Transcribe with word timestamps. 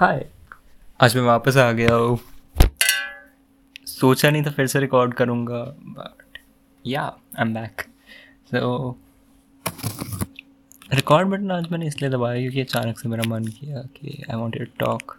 हाय 0.00 0.26
आज 1.00 1.16
मैं 1.16 1.22
वापस 1.22 1.56
आ 1.56 1.72
गया 1.72 1.94
हूँ। 1.94 2.18
सोचा 3.86 4.30
नहीं 4.30 4.42
था 4.46 4.50
फिर 4.50 4.66
से 4.66 4.80
रिकॉर्ड 4.80 5.14
करूँगा 5.14 5.64
but 5.78 6.38
yeah 6.86 7.02
I 7.02 7.42
am 7.42 7.54
back 7.54 7.80
so 8.46 8.98
record 10.92 11.28
button 11.28 11.50
आज 11.50 11.68
मैंने 11.72 11.86
इसलिए 11.86 12.10
दबाया 12.10 12.40
क्योंकि 12.40 12.60
अचानक 12.60 12.98
से 12.98 13.08
मेरा 13.08 13.22
मन 13.26 13.44
किया 13.44 13.78
कि 13.78 14.24
I 14.30 14.36
want 14.36 14.58
to 14.58 14.64
talk 14.64 15.18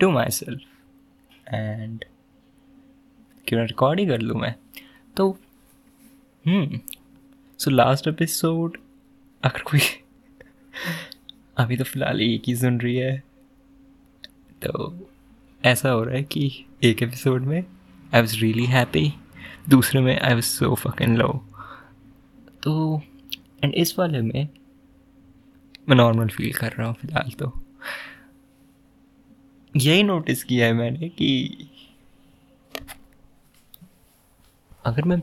to 0.00 0.10
myself 0.30 0.62
and 1.54 2.04
क्यों 3.46 3.66
रिकॉर्ड 3.66 4.00
ही 4.00 4.06
कर 4.06 4.20
लूँ 4.20 4.40
मैं? 4.40 4.54
तो 5.16 5.38
सो 7.58 7.70
लास्ट 7.70 8.08
एपिसोड 8.08 8.78
अगर 9.42 9.62
कोई 9.62 9.80
अभी 11.56 11.76
तो 11.76 11.84
फ़िलहाल 11.84 12.20
एक 12.20 12.42
ही 12.46 12.56
सुन 12.56 12.80
रही 12.80 12.96
है। 12.96 13.22
तो 14.62 15.06
ऐसा 15.64 15.90
हो 15.90 16.04
रहा 16.04 16.14
है 16.14 16.22
कि 16.22 16.64
एक 16.84 17.02
एपिसोड 17.02 17.42
में 17.42 17.64
आई 18.14 18.20
वॉज़ 18.20 18.36
रियली 18.36 18.64
हैप्पी 18.64 19.12
दूसरे 19.68 20.00
में 20.00 20.20
I 20.20 20.34
was 20.34 20.44
so 20.44 20.74
fucking 20.74 21.16
low 21.16 21.28
तो 22.62 23.02
एंड 23.64 23.74
इस 23.74 23.98
वाले 23.98 24.20
में 24.20 24.48
मैं 25.88 25.96
नॉर्मल 25.96 26.28
फील 26.28 26.52
कर 26.52 26.72
रहा 26.72 26.86
हूँ 26.86 26.94
फ़िलहाल 26.94 27.30
तो। 27.30 27.52
यही 29.76 30.02
नोटिस 30.02 30.44
किया 30.44 30.66
है 30.66 30.72
मैंने 30.72 31.08
कि 31.08 31.68
अगर 34.84 35.02
मैं 35.02 35.16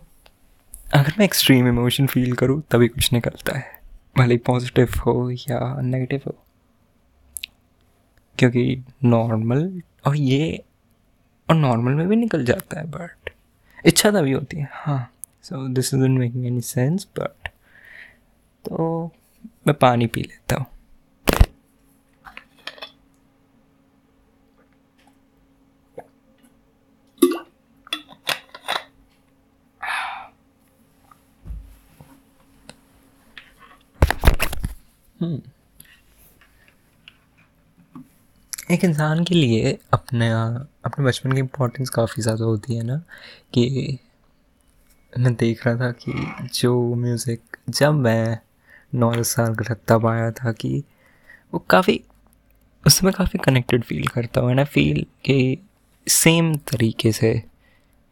अगर 0.94 1.14
मैं 1.20 1.26
एक्सट्रीम 1.26 1.68
इमोशन 1.68 2.08
फील 2.08 2.34
करूँ, 2.34 2.62
तभी 2.72 2.88
कुछ 2.88 3.14
निकलता 3.14 3.58
है। 3.58 3.83
भले 4.16 4.38
पॉजिटिव 4.48 4.94
हो 5.06 5.14
या 5.32 5.60
नेगेटिव 5.82 6.22
हो। 6.28 6.36
क्योंकि 8.40 8.84
नॉर्मल 9.04 9.82
और 10.08 10.16
ये 10.18 10.64
और 11.50 11.56
नॉर्मल 11.56 11.94
में 11.94 12.08
भी 12.08 12.16
निकल 12.16 12.46
जाता 12.46 12.80
है 12.80 12.86
बट 12.92 13.30
इच्छा 13.86 14.12
तभी 14.12 14.32
होती 14.32 14.58
है। 14.58 14.70
हाँ 14.74 15.00
so 15.44 15.68
this 15.74 15.94
is 15.94 16.02
making 16.10 16.46
any 16.46 16.62
sense 16.62 17.08
but 17.20 17.48
तो 18.66 19.12
मैं 19.68 19.76
पानी 19.82 20.08
पी 20.08 20.22
लेता 20.22 20.56
हूँ 20.56 20.66
हम्म। 21.28 21.52
एक 38.72 38.84
इंसान 38.84 39.24
के 39.24 39.36
लिए 39.36 39.78
अपने 39.94 40.30
अपने 40.30 41.06
बचपन 41.06 41.32
की 41.32 41.40
इम्पोर्टेंस 41.40 41.90
काफ़ी 41.90 42.22
ज़्यादा 42.24 42.46
होती 42.46 42.76
है 42.76 42.84
ना, 42.84 42.98
कि 43.54 44.00
मैं 45.14 45.34
देख 45.36 45.66
रहा 45.68 45.76
था 45.76 45.92
कि 45.94 46.14
जो 46.54 46.74
म्यूज़िक 46.96 47.58
जब 47.70 47.94
मैं 47.94 48.38
नौ 48.96 49.12
दस 49.16 49.36
साल 49.36 49.56
का 49.56 49.76
तब 49.88 50.06
आया 50.08 50.32
था 50.34 50.52
कि 50.52 50.84
वो 51.54 51.60
काफ़ी 51.70 52.00
उससे 52.84 53.06
मैं 53.06 53.14
काफ़ी 53.14 53.40
कनेक्टेड 53.40 53.84
फील 53.84 54.08
करता 54.08 54.42
हूँ। 54.42 54.52
आई 54.52 54.66
फील 54.66 55.06
कि 55.26 55.58
सेम 56.08 56.56
तरीके 56.72 57.12
से 57.12 57.34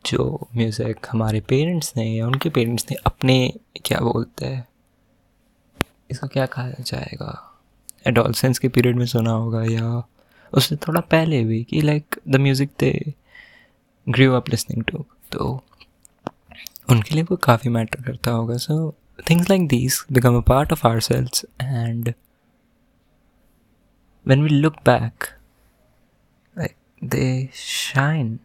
जो 0.06 0.48
म्यूज़िक 0.56 1.08
हमारे 1.12 1.40
पेरेंट्स 1.50 1.94
ने 1.98 2.06
या 2.06 2.28
उनके 2.28 2.50
पेरेंट्स 2.50 2.86
ने 2.92 2.98
अपने, 3.06 3.54
क्या 3.86 4.00
बोलते 4.02 4.46
हैं 4.46 4.68
इसको 6.12 6.28
क्या 6.28 6.46
कहा 6.48 6.70
जाएगा? 6.82 7.32
एडोलसेंस 8.08 8.60
के 8.60 8.68
पीरियड 8.70 8.96
में 8.98 9.06
सुना 9.06 9.32
होगा 9.32 9.64
या 9.64 10.04
उससे 10.54 10.76
थोड़ा 10.78 11.02
पहले 11.02 11.44
भी 11.46 11.64
कि 11.64 11.82
like 11.82 12.16
the 12.28 12.36
music 12.38 12.70
they 12.80 12.92
grew 14.08 14.36
up 14.36 14.50
listening 14.50 14.84
to 14.86 15.06
तो 15.32 15.50
उनके 16.90 17.16
लिए 17.16 17.24
वो 17.24 17.36
काफ़ी 17.44 17.70
मैटर 17.70 18.02
करता 18.04 18.32
होगा। 18.32 18.58
So 18.58 18.94
things 19.30 19.50
like 19.50 19.68
these 19.68 20.00
become 20.12 20.38
a 20.38 20.42
part 20.48 20.72
of 20.74 20.88
ourselves 21.02 21.46
and 21.62 22.14
when 24.26 24.44
we 24.44 24.50
look 24.50 24.76
back 24.86 25.24
like 26.56 26.76
they 27.02 27.50
shine 27.56 28.38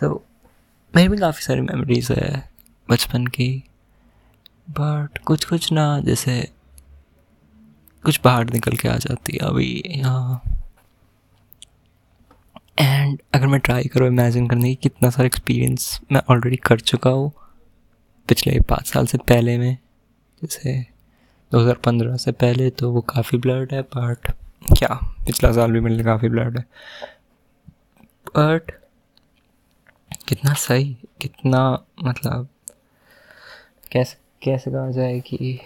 so 0.00 0.14
मेरी 0.94 1.08
भी 1.08 1.16
काफ़ी 1.18 1.42
सारी 1.42 1.60
मेमोरीज 1.60 2.10
है 2.12 2.48
बचपन 2.88 3.26
की। 3.28 3.50
बट 4.70 5.18
कुछ 5.18 5.44
कुछ 5.44 5.70
ना, 5.72 6.00
जैसे 6.00 6.40
कुछ 8.04 8.20
बाहर 8.24 8.52
निकल 8.52 8.76
के 8.76 8.88
आ 8.88 8.96
जाती 8.96 9.32
है 9.32 9.48
अभी 9.48 9.82
यहाँ 9.86 10.42
एंड 12.78 13.18
अगर 13.34 13.46
मैं 13.46 13.60
ट्राई 13.60 13.84
करूँ 13.84 14.06
इमेजिन 14.08 14.46
करने 14.48 14.68
की 14.68 14.74
कितना 14.82 15.10
सारा 15.10 15.26
एक्सपीरियंस 15.26 16.00
मैं 16.12 16.20
ऑलरेडी 16.30 16.56
कर 16.56 16.80
चुका 16.80 17.10
हूँ 17.10 17.32
पिछले 18.28 18.58
पाँच 18.60 18.86
साल 18.86 19.06
से 19.06 19.18
पहले 19.18 19.56
में। 19.58 19.76
जैसे 20.42 20.74
2015 21.52 22.16
से 22.18 22.32
पहले 22.32 22.70
तो 22.70 22.90
वो 22.92 23.00
काफ़ी 23.08 23.38
ब्लड 23.38 23.72
है 23.72 23.82
बट 23.96 24.30
क्या, 24.78 24.94
पिछला 25.26 25.52
साल 25.52 25.72
भी 25.72 25.80
मेरे 25.80 25.94
लिए 25.94 26.04
काफ़ी 26.04 26.28
ब्लड 26.28 26.58
है। 26.58 26.64
बट 28.28 28.70
कितना 30.28 30.52
सही, 30.54 30.96
कितना 31.20 31.62
मतलब 32.04 32.48
कैसे 33.92 34.16
कैसे 34.42 34.70
कहा 34.70 34.90
जाए 34.90 35.18
कि 35.20 35.36
I 35.38 35.56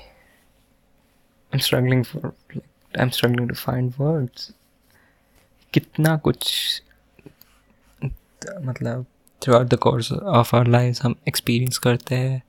am 1.53 1.59
struggling 1.59 2.05
for 2.05 2.27
I 2.55 3.03
am 3.03 3.09
struggling 3.09 3.49
to 3.49 3.55
find 3.55 3.93
words 3.99 4.51
कितना 5.73 6.17
कुछ 6.17 6.49
मतलब 8.63 9.05
throughout 9.55 9.67
the 9.67 9.75
course 9.79 10.13
of 10.13 10.55
our 10.57 10.67
life 10.67 10.99
हम 11.03 11.15
एक्सपीरियंस 11.29 11.79
करते 11.79 12.15
हैं 12.15 12.43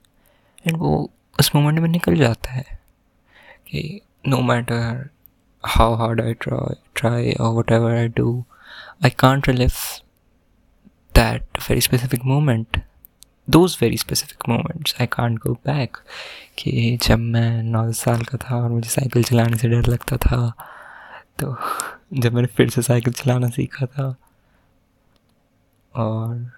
एंड 0.68 0.78
वो 0.78 0.94
उस 1.40 1.52
मोमेंट 1.56 1.80
में 1.80 1.90
निकल 1.90 2.16
जाता 2.16 2.52
है 2.52 2.66
कि 3.68 4.02
no 4.28 4.42
matter 4.42 5.10
how 5.64 5.96
hard 5.96 6.22
I 6.22 6.34
try 6.34 6.76
try 6.96 7.34
और 7.34 7.54
whatever 7.72 7.96
I 7.96 8.08
do 8.08 8.44
I 9.04 9.10
can't 9.20 9.48
relive 9.48 9.72
that 11.16 11.58
very 11.70 11.82
specific 11.82 12.26
moment 12.26 12.82
those 13.50 13.78
very 13.82 13.98
specific 13.98 14.50
moments 14.50 14.96
I 15.02 15.08
can't 15.08 15.40
go 15.40 15.54
back 15.54 15.98
कि 16.58 16.98
जब 17.04 17.20
मैं 17.20 17.64
नौ 17.64 17.92
साल 17.92 18.22
का 18.22 18.38
था 18.38 18.56
और 18.56 18.70
मुझे 18.70 18.90
साइकिल 18.90 19.24
चलाने 19.24 19.58
से 19.58 19.68
डर 19.68 19.88
लगता 19.88 20.18
था 20.18 20.54
तो 21.40 21.56
जब 22.14 22.34
मैंने 22.34 22.48
फिर 22.48 22.70
से 22.70 22.82
साइकिल 22.82 23.14
चलाना 23.14 23.50
सीखा 23.50 23.86
था 23.86 24.16
और 25.96 26.52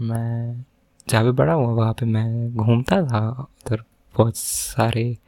मैं 0.00 0.64
जहाँ 1.08 1.24
भी 1.24 1.30
बड़ा 1.30 1.52
हुआ, 1.52 1.72
वहाँ 1.72 1.92
पे 1.92 2.06
मैं 2.06 2.56
घूमता 2.56 3.02
था, 3.02 3.28
उधर 3.30 3.82
बहुत 4.16 4.36
सारे 4.36 5.18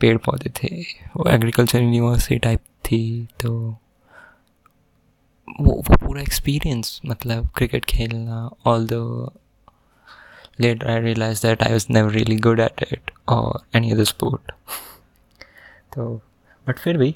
पेड़ 0.00 0.18
पौधे 0.18 0.50
थे, 0.50 0.82
वो 1.16 1.28
एग्रीकल्चर 1.30 1.82
यूनिवर्सिटी 1.82 2.38
टाइप 2.38 2.60
थी 2.60 3.28
तो 3.40 3.52
वो 5.60 5.72
वो 5.72 5.96
पूरा 5.96 6.22
एक्सपीरियंस 6.22 7.00
मतलब 7.06 7.48
क्रिकेट 7.56 7.84
खेलना 7.84 8.50
all 8.66 8.86
the 8.86 8.92
Later, 10.58 10.88
I 10.88 10.96
realized 10.98 11.42
that 11.42 11.62
I 11.62 11.72
was 11.72 11.88
never 11.88 12.08
really 12.08 12.36
good 12.36 12.60
at 12.60 12.82
it 12.82 13.10
or 13.26 13.62
any 13.74 13.92
other 13.92 14.04
sport. 14.04 14.52
तो 15.94 16.04
बट 16.66 16.78
फिर 16.78 16.96
भी 16.98 17.08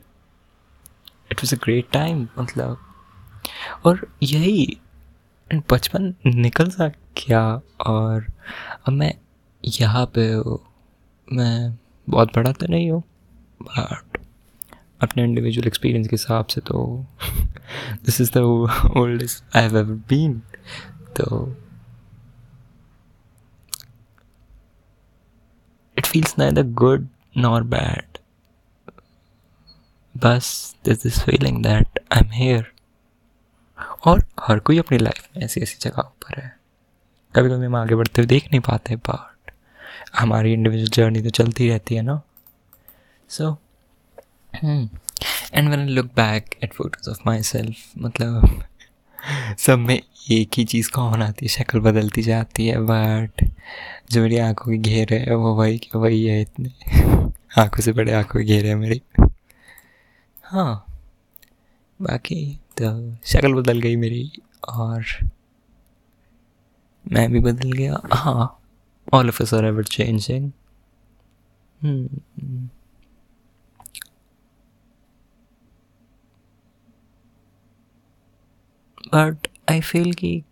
it 1.33 1.43
was 1.43 1.55
a 1.55 1.59
great 1.65 1.91
time 1.93 2.27
मतलब 2.39 2.79
और 3.87 4.07
यही 4.23 4.77
बचपन 5.71 6.15
निकल 6.27 6.71
सा 6.71 6.89
क्या 7.17 7.43
और 7.87 8.27
अब 8.87 8.93
मैं 8.93 9.13
यहाँ 9.65 10.05
पे 10.17 10.27
मैं 11.29 11.79
बहुत 12.09 12.35
बड़ा 12.37 12.53
तो 12.53 12.67
नहीं 12.67 12.91
हूँ 12.91 13.03
बट 13.63 14.19
अपने 15.03 15.25
इंडिविजुअल 15.25 15.67
एक्सपीरियंस 15.67 16.09
के 16.09 16.17
हिसाब 16.17 16.47
से 16.47 16.61
तो 16.61 16.85
this 18.05 18.21
is 18.21 18.33
the 18.33 18.39
oldest 18.97 19.57
I 19.57 19.63
have 19.63 19.77
ever 19.77 19.95
been 20.09 20.41
तो 21.17 21.45
feels 26.17 26.37
neither 26.39 26.63
good 26.83 27.09
nor 27.37 27.63
bad. 27.75 28.05
बस 30.15 30.47
this 30.85 31.03
this 31.03 31.19
feeling 31.21 31.63
that 31.63 31.99
I 32.13 32.21
am 32.21 32.31
here 32.33 32.67
और 34.07 34.25
हर 34.41 34.59
कोई 34.59 34.79
अपनी 34.79 34.99
लाइफ 34.99 35.29
में 35.37 35.43
ऐसी 35.45 35.61
ऐसी 35.61 35.77
जगह 35.81 36.03
पर 36.23 36.41
है। 36.41 36.49
कभी 37.35 37.49
कभी 37.49 37.67
हम 37.67 37.77
आगे 37.77 37.95
बढ़ते 37.95 38.21
हुए 38.21 38.27
देख 38.27 38.45
नहीं 38.45 38.61
पाते 38.61 38.97
बट 39.09 39.51
हमारी 40.19 40.53
इंडिविजुअल 40.53 40.91
जर्नी 40.91 41.23
तो 41.23 41.31
चलती 41.31 41.69
रहती 41.69 41.95
है 41.95 42.03
ना। 42.03 42.21
So 43.31 43.57
and 44.55 45.69
one 45.71 45.87
look 45.89 46.07
back 46.17 46.59
at 46.65 46.73
photos 46.75 47.11
of 47.11 47.19
myself 47.43 47.77
मतलब 47.99 48.65
सब 49.59 49.79
में 49.79 50.03
एक 50.31 50.51
ही 50.57 50.65
चीज़ 50.65 50.91
कॉमन 50.91 51.23
आती 51.23 51.47
है, 51.47 51.49
शक्ल 51.49 51.81
बदलती 51.81 52.23
जाती 52.23 52.67
है 52.67 52.79
बट 52.79 53.51
जो 54.11 54.23
मेरी 54.23 54.39
आँखों 54.39 54.73
के 54.73 54.79
घेरे 54.79 55.19
है, 55.19 55.35
वो 55.35 55.55
वही 55.55 55.79
के 55.79 55.99
वही 55.99 56.25
है 56.25 56.41
इतने। 56.41 56.69
आँखों 57.59 57.83
से 57.83 57.93
बड़े 57.93 58.13
आँखों 58.13 58.41
के 58.41 58.47
घेरे 58.47 58.69
है 58.69 58.75
मेरी। 58.75 59.03
हाँ 60.45 60.87
बाकी 62.03 62.59
तो 62.81 63.17
शक्ल 63.25 63.55
बदल 63.55 63.81
गई 63.81 63.97
मेरी 63.97 64.33
और 64.69 65.05
मैं 67.13 67.33
भी 67.33 67.41
बदल 67.41 67.73
गया। 67.73 68.01
हाँ 68.13 68.61
all 69.13 69.29
of 69.29 69.55
ever 69.55 69.85
changing 69.85 70.53
but 79.15 79.49
I 79.71 79.81
feel 79.81 80.13
कि 80.13 80.43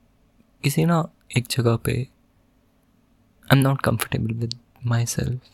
किसी 0.64 0.84
ना 0.84 1.04
एक 1.36 1.46
जगह 1.50 1.76
पे 1.84 1.92
I 1.92 3.56
am 3.56 3.62
not 3.62 3.82
comfortable 3.84 4.34
with 4.34 4.58
myself 5.06 5.50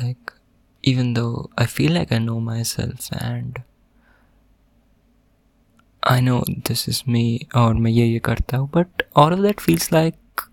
like 0.00 0.30
even 0.84 1.14
though 1.14 1.50
I 1.58 1.66
feel 1.66 1.92
like 1.92 2.12
I 2.12 2.18
know 2.18 2.40
myself 2.40 3.06
and 3.20 3.56
I 6.02 6.20
know 6.20 6.42
this 6.68 6.86
is 6.88 7.00
me 7.14 7.22
और 7.56 7.74
मैं 7.74 7.90
ये 7.90 8.06
ये 8.06 8.18
करता 8.28 8.56
हूँ 8.56 8.70
but 8.70 9.02
all 9.22 9.34
of 9.36 9.42
that 9.46 9.60
feels 9.60 9.90
like 9.92 10.44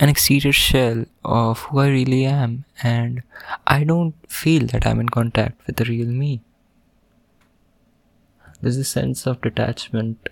an 0.00 0.08
exterior 0.08 0.52
shell 0.52 1.06
of 1.24 1.62
who 1.68 1.80
I 1.80 1.88
really 1.88 2.24
am 2.26 2.64
and 2.82 3.22
I 3.66 3.84
don't 3.84 4.14
feel 4.40 4.66
that 4.72 4.86
I'm 4.86 5.00
in 5.00 5.08
contact 5.08 5.66
with 5.66 5.76
the 5.76 5.84
real 5.84 6.12
me. 6.18 6.40
There's 8.60 8.76
a 8.76 8.84
sense 8.84 9.26
of 9.26 9.40
detachment 9.40 10.28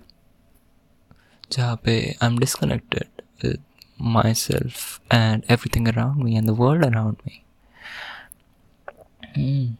जहाँ 1.53 1.77
पे 1.85 2.17
I'm 2.23 2.39
disconnected 2.39 3.09
with 3.43 3.61
myself 3.99 5.01
and 5.11 5.45
everything 5.49 5.89
around 5.89 6.23
me 6.23 6.37
and 6.37 6.49
the 6.49 6.55
world 6.55 6.85
around 6.85 7.21
me. 7.27 7.45
Mm. 9.37 9.77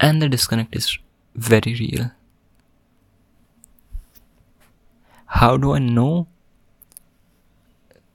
And 0.00 0.20
the 0.20 0.28
disconnect 0.28 0.74
is 0.74 0.98
very 1.36 1.74
real. 1.74 2.10
How 5.26 5.56
do 5.56 5.72
I 5.72 5.78
know? 5.78 6.26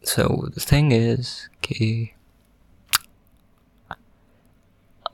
So 0.04 0.50
the 0.54 0.60
thing 0.60 0.92
is, 0.92 1.50
okay, 1.58 2.14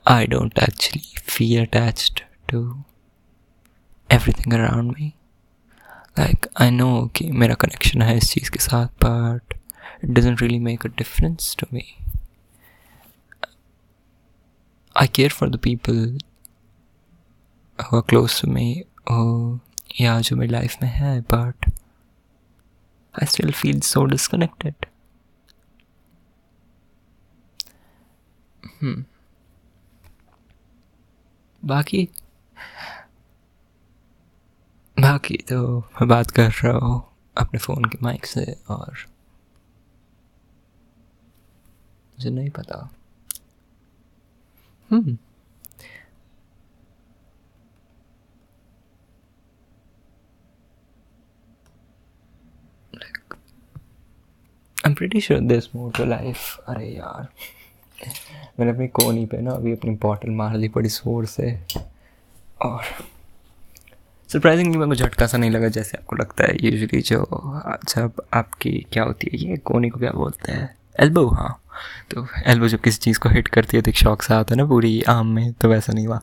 I 0.05 0.25
don't 0.25 0.57
actually 0.57 1.03
feel 1.23 1.63
attached 1.63 2.23
to 2.47 2.83
everything 4.09 4.53
around 4.53 4.93
me. 4.95 5.15
Like 6.17 6.47
I 6.55 6.69
know 6.69 7.09
कि 7.15 7.29
मेरा 7.31 7.55
connection 7.63 8.01
है 8.01 8.17
इस 8.17 8.31
चीज़ 8.31 8.49
के 8.51 8.59
साथ 8.59 8.87
but 9.03 9.57
it 10.01 10.13
doesn't 10.13 10.41
really 10.41 10.59
make 10.59 10.85
a 10.85 10.89
difference 11.01 11.53
to 11.55 11.67
me. 11.73 11.85
I 14.95 15.07
care 15.07 15.29
for 15.29 15.49
the 15.49 15.57
people 15.57 16.01
who 17.85 17.97
are 17.97 18.01
close 18.01 18.39
to 18.39 18.47
me 18.47 18.85
or 19.07 19.59
yeah 19.99 20.19
जो 20.21 20.35
मेरी 20.35 20.51
life 20.51 20.77
में 20.81 20.89
है 20.89 21.21
but 21.35 21.69
I 23.15 23.25
still 23.25 23.51
feel 23.51 23.81
so 23.81 24.05
disconnected. 24.07 24.75
Hmm. 28.79 29.01
बाकी 31.64 32.08
बाकी 34.96 35.36
तो 35.36 35.78
मैं 35.78 36.08
बात 36.08 36.30
कर 36.30 36.50
रहा 36.64 36.78
हूँ 36.86 37.02
अपने 37.36 37.58
फ़ोन 37.58 37.84
के 37.84 37.98
माइक 38.02 38.26
से 38.26 38.44
और 38.70 38.90
मुझे 42.18 42.30
नहीं 42.30 42.50
पता। 42.50 42.90
हम्म। 44.90 45.16
Am 54.86 54.94
pretty 54.94 55.20
sure 55.20 55.40
this 55.40 55.74
more 55.76 55.92
to 55.92 56.04
life 56.04 56.56
अरे 56.68 56.88
यार। 56.88 57.28
मैंने 58.60 58.72
अपनी 58.72 58.88
कोनी 58.88 59.26
पे 59.26 59.40
ना 59.40 59.50
अभी 59.50 59.72
अपनी 59.72 59.90
बॉटल 59.90 60.30
मार 60.30 60.56
ली, 60.56 60.68
बड़ी 60.68 60.88
शोर 60.88 61.26
से। 61.26 61.60
और 62.62 62.82
सरप्राइजिंगली 64.28 64.78
मेरे 64.78 64.88
को 64.88 64.94
झटका 64.94 65.26
सा 65.26 65.38
नहीं 65.38 65.50
लगा 65.50 65.68
जैसे 65.68 65.98
आपको 65.98 66.16
लगता 66.16 66.44
है। 66.44 66.56
यूजली 66.60 67.00
जो 67.00 67.26
जब 67.88 68.22
आपकी 68.34 68.86
क्या 68.92 69.04
होती 69.04 69.30
है, 69.32 69.50
ये 69.50 69.56
कोनी 69.56 69.88
को 69.88 69.98
क्या 69.98 70.10
बोलते 70.10 70.52
हैं? 70.52 70.76
एल्बो 71.00 71.28
हाँ। 71.28 71.62
तो 72.10 72.26
एल्बो 72.46 72.68
जब 72.68 72.80
किसी 72.80 72.98
चीज़ 72.98 73.18
को 73.18 73.28
हिट 73.28 73.48
करती 73.48 73.76
है 73.76 73.82
तो 73.82 73.90
एक 73.90 73.96
शौक 73.96 74.22
सा 74.22 74.38
आता 74.38 74.54
है 74.54 74.56
ना 74.56 74.64
पूरी 74.64 75.02
आम 75.02 75.26
में 75.26 75.52
तो 75.52 75.68
वैसा 75.68 75.92
नहीं 75.92 76.06
हुआ। 76.06 76.20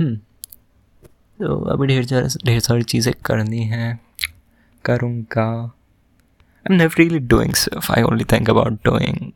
हम्म। 0.00 0.16
तो 1.42 1.64
अभी 1.64 1.86
ढेर 1.86 2.06
सारा, 2.06 2.28
ढेर 2.46 2.60
सारी 2.60 2.82
चीज़ें 2.82 3.14
करनी 3.24 3.62
हैं। 3.62 4.00
करूँगा। 4.84 5.72
I'm 6.66 6.80
never 6.80 7.00
really 7.00 7.20
doing 7.32 7.54
stuff. 7.54 7.90
I 7.90 8.02
only 8.10 8.24
think 8.32 8.48
about 8.48 8.72
doing 8.88 9.32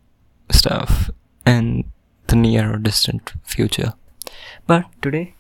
stuff. 0.51 1.11
In 1.47 1.85
the 2.29 2.37
near 2.37 2.73
or 2.73 2.79
distant 2.79 3.33
future. 3.45 3.93
But 4.67 4.85
today, 5.03 5.35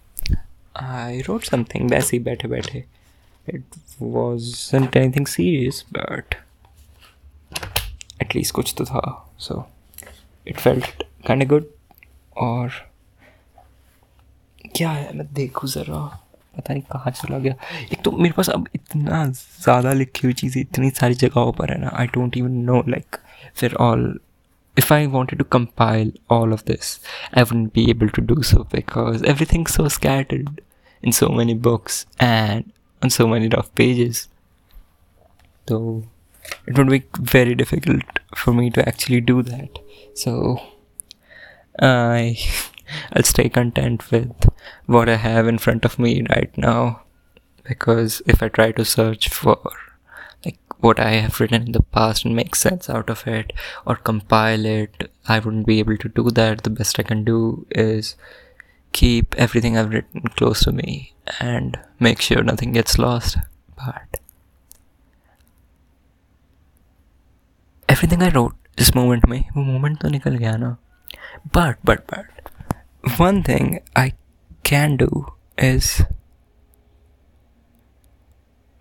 I 0.77 1.23
wrote 1.29 1.47
something 1.53 1.91
ही 1.93 2.19
बैठे 2.25 2.49
बैठे. 2.49 2.85
It 3.49 3.79
wasn't 4.01 4.97
anything 4.97 5.27
serious, 5.27 5.83
but 5.97 6.37
at 8.21 8.35
least 8.37 8.53
कुछ 8.55 8.75
तो 8.79 8.85
था. 8.85 9.03
So 9.39 9.65
it 10.47 10.61
felt 10.61 10.93
kind 11.29 11.43
of 11.43 11.49
good. 11.49 11.65
और 12.37 12.71
क्या 14.77 14.91
है 14.91 15.17
मैं 15.17 15.27
देखूँ 15.35 15.69
ज़रा 15.71 15.99
पता 16.57 16.73
नहीं 16.73 16.83
कहाँ 16.93 17.11
चला 17.13 17.39
गया 17.39 17.55
एक 17.93 18.03
तो 18.05 18.11
मेरे 18.13 18.33
पास 18.37 18.49
अब 18.51 18.69
इतना 18.75 19.25
ज़्यादा 19.27 19.93
लिखी 19.93 20.27
हुई 20.27 20.35
चीज़ें 20.41 20.61
इतनी 20.61 20.91
सारी 20.91 21.15
जगहों 21.23 21.53
पर 21.59 21.73
है 21.73 21.79
ना 21.81 21.91
I 22.01 22.07
don't 22.15 22.37
even 22.37 22.53
know 22.71 22.83
like 22.89 23.17
फिर 23.57 23.75
all 23.87 24.05
if 24.77 24.93
I 24.93 25.07
wanted 25.07 25.39
to 25.39 25.45
compile 25.45 26.11
all 26.29 26.53
of 26.53 26.65
this, 26.67 27.01
I 27.33 27.43
wouldn't 27.43 27.73
be 27.73 27.89
able 27.91 28.11
to 28.11 28.21
do 28.21 28.43
so 28.43 28.65
because 28.65 29.23
everything's 29.23 29.75
so 29.75 29.89
scattered 29.89 30.61
in 31.03 31.13
so 31.13 31.29
many 31.29 31.55
books 31.55 32.07
and 32.19 32.73
on 33.03 33.11
so 33.11 33.27
many 33.27 33.49
rough 33.49 33.75
pages. 33.75 34.29
So 35.69 36.05
it 36.67 36.77
would 36.77 36.89
be 36.89 37.05
very 37.19 37.55
difficult 37.55 38.05
for 38.35 38.53
me 38.53 38.71
to 38.71 38.89
actually 38.89 39.21
do 39.21 39.43
that. 39.43 39.79
So 40.15 40.63
I 41.81 42.39
I'll 43.13 43.25
stay 43.25 43.49
content 43.49 44.11
with 44.11 44.33
what 44.87 45.09
I 45.09 45.17
have 45.17 45.49
in 45.49 45.59
front 45.59 45.85
of 45.85 45.99
me 45.99 46.25
right 46.31 46.57
now 46.57 47.03
because 47.65 48.23
if 48.27 48.43
I 48.43 48.49
try 48.49 48.73
to 48.73 48.85
search 48.85 49.29
for 49.29 49.59
like 50.46 50.60
what 50.80 51.00
I 51.00 51.12
have 51.12 51.40
written 51.40 51.64
in 51.64 51.72
the 51.72 51.82
past 51.82 52.26
and 52.26 52.36
make 52.36 52.56
sense 52.56 52.90
out 52.90 53.10
of 53.10 53.28
it 53.28 53.54
or 53.86 53.96
compile 53.96 54.66
it, 54.66 55.12
I 55.28 55.40
wouldn't 55.40 55.68
be 55.68 55.80
able 55.80 55.98
to 55.98 56.10
do 56.10 56.30
that. 56.32 56.64
The 56.64 56.70
best 56.70 57.00
I 57.00 57.04
can 57.04 57.24
do 57.24 57.66
is 57.72 58.16
keep 58.92 59.36
everything 59.36 59.78
I've 59.78 59.92
written 59.92 60.22
close 60.38 60.64
to 60.64 60.72
me 60.72 61.14
and 61.40 61.80
make 62.00 62.22
sure 62.22 62.44
nothing 62.44 62.72
gets 62.72 62.98
lost. 62.98 63.38
But 63.76 64.20
everything 67.90 68.24
I 68.24 68.30
wrote 68.30 68.56
इस 68.80 68.96
moment 68.96 69.26
में 69.30 69.40
वो 69.56 69.64
moment 69.64 69.98
तो 70.02 70.10
निकल 70.10 70.38
गया 70.38 70.56
ना 70.58 70.70
but 71.56 71.78
but 71.86 72.00
but 72.12 73.20
one 73.20 73.42
thing 73.48 73.78
I 73.98 74.10
can 74.66 74.96
do 74.98 75.10
is 75.64 75.92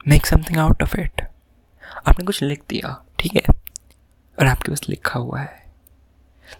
make 0.08 0.26
something 0.26 0.58
out 0.58 0.82
of 0.82 0.98
it 0.98 1.22
आपने 2.05 2.25
कुछ 2.25 2.41
लिख 2.43 2.61
दिया, 2.69 2.95
ठीक 3.19 3.35
है? 3.35 3.53
और 4.37 4.45
आपके 4.45 4.71
पास 4.71 4.81
लिखा 4.89 5.19
हुआ 5.19 5.39
है। 5.39 5.63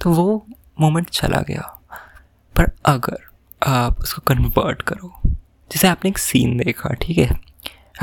तो 0.02 0.12
वो 0.14 0.46
मोमेंट 0.80 1.10
चला 1.10 1.42
गया। 1.42 1.62
पर 2.56 2.72
अगर 2.86 3.28
आप 3.62 4.00
उसको 4.00 4.22
कन्वर्ट 4.28 4.82
करो, 4.82 5.12
जैसे 5.26 5.88
आपने 5.88 6.10
एक 6.10 6.18
सीन 6.18 6.58
देखा, 6.58 6.94
ठीक 6.94 7.18
है? 7.18 7.40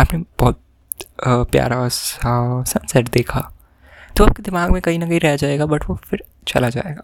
आपने 0.01 0.19
बहुत 0.39 0.61
प्यारा 1.21 1.87
सा 1.89 2.63
सनसेट 2.65 3.09
देखा 3.09 3.41
तो 4.17 4.25
आपके 4.25 4.43
दिमाग 4.43 4.71
में 4.71 4.81
कहीं 4.83 4.99
ना 4.99 5.07
कहीं 5.09 5.21
रह 5.21 5.37
जाएगा 5.37 5.67
बट 5.67 5.85
वो 5.89 5.95
फिर 6.05 6.23
चला 6.49 6.69
जाएगा। 6.71 7.03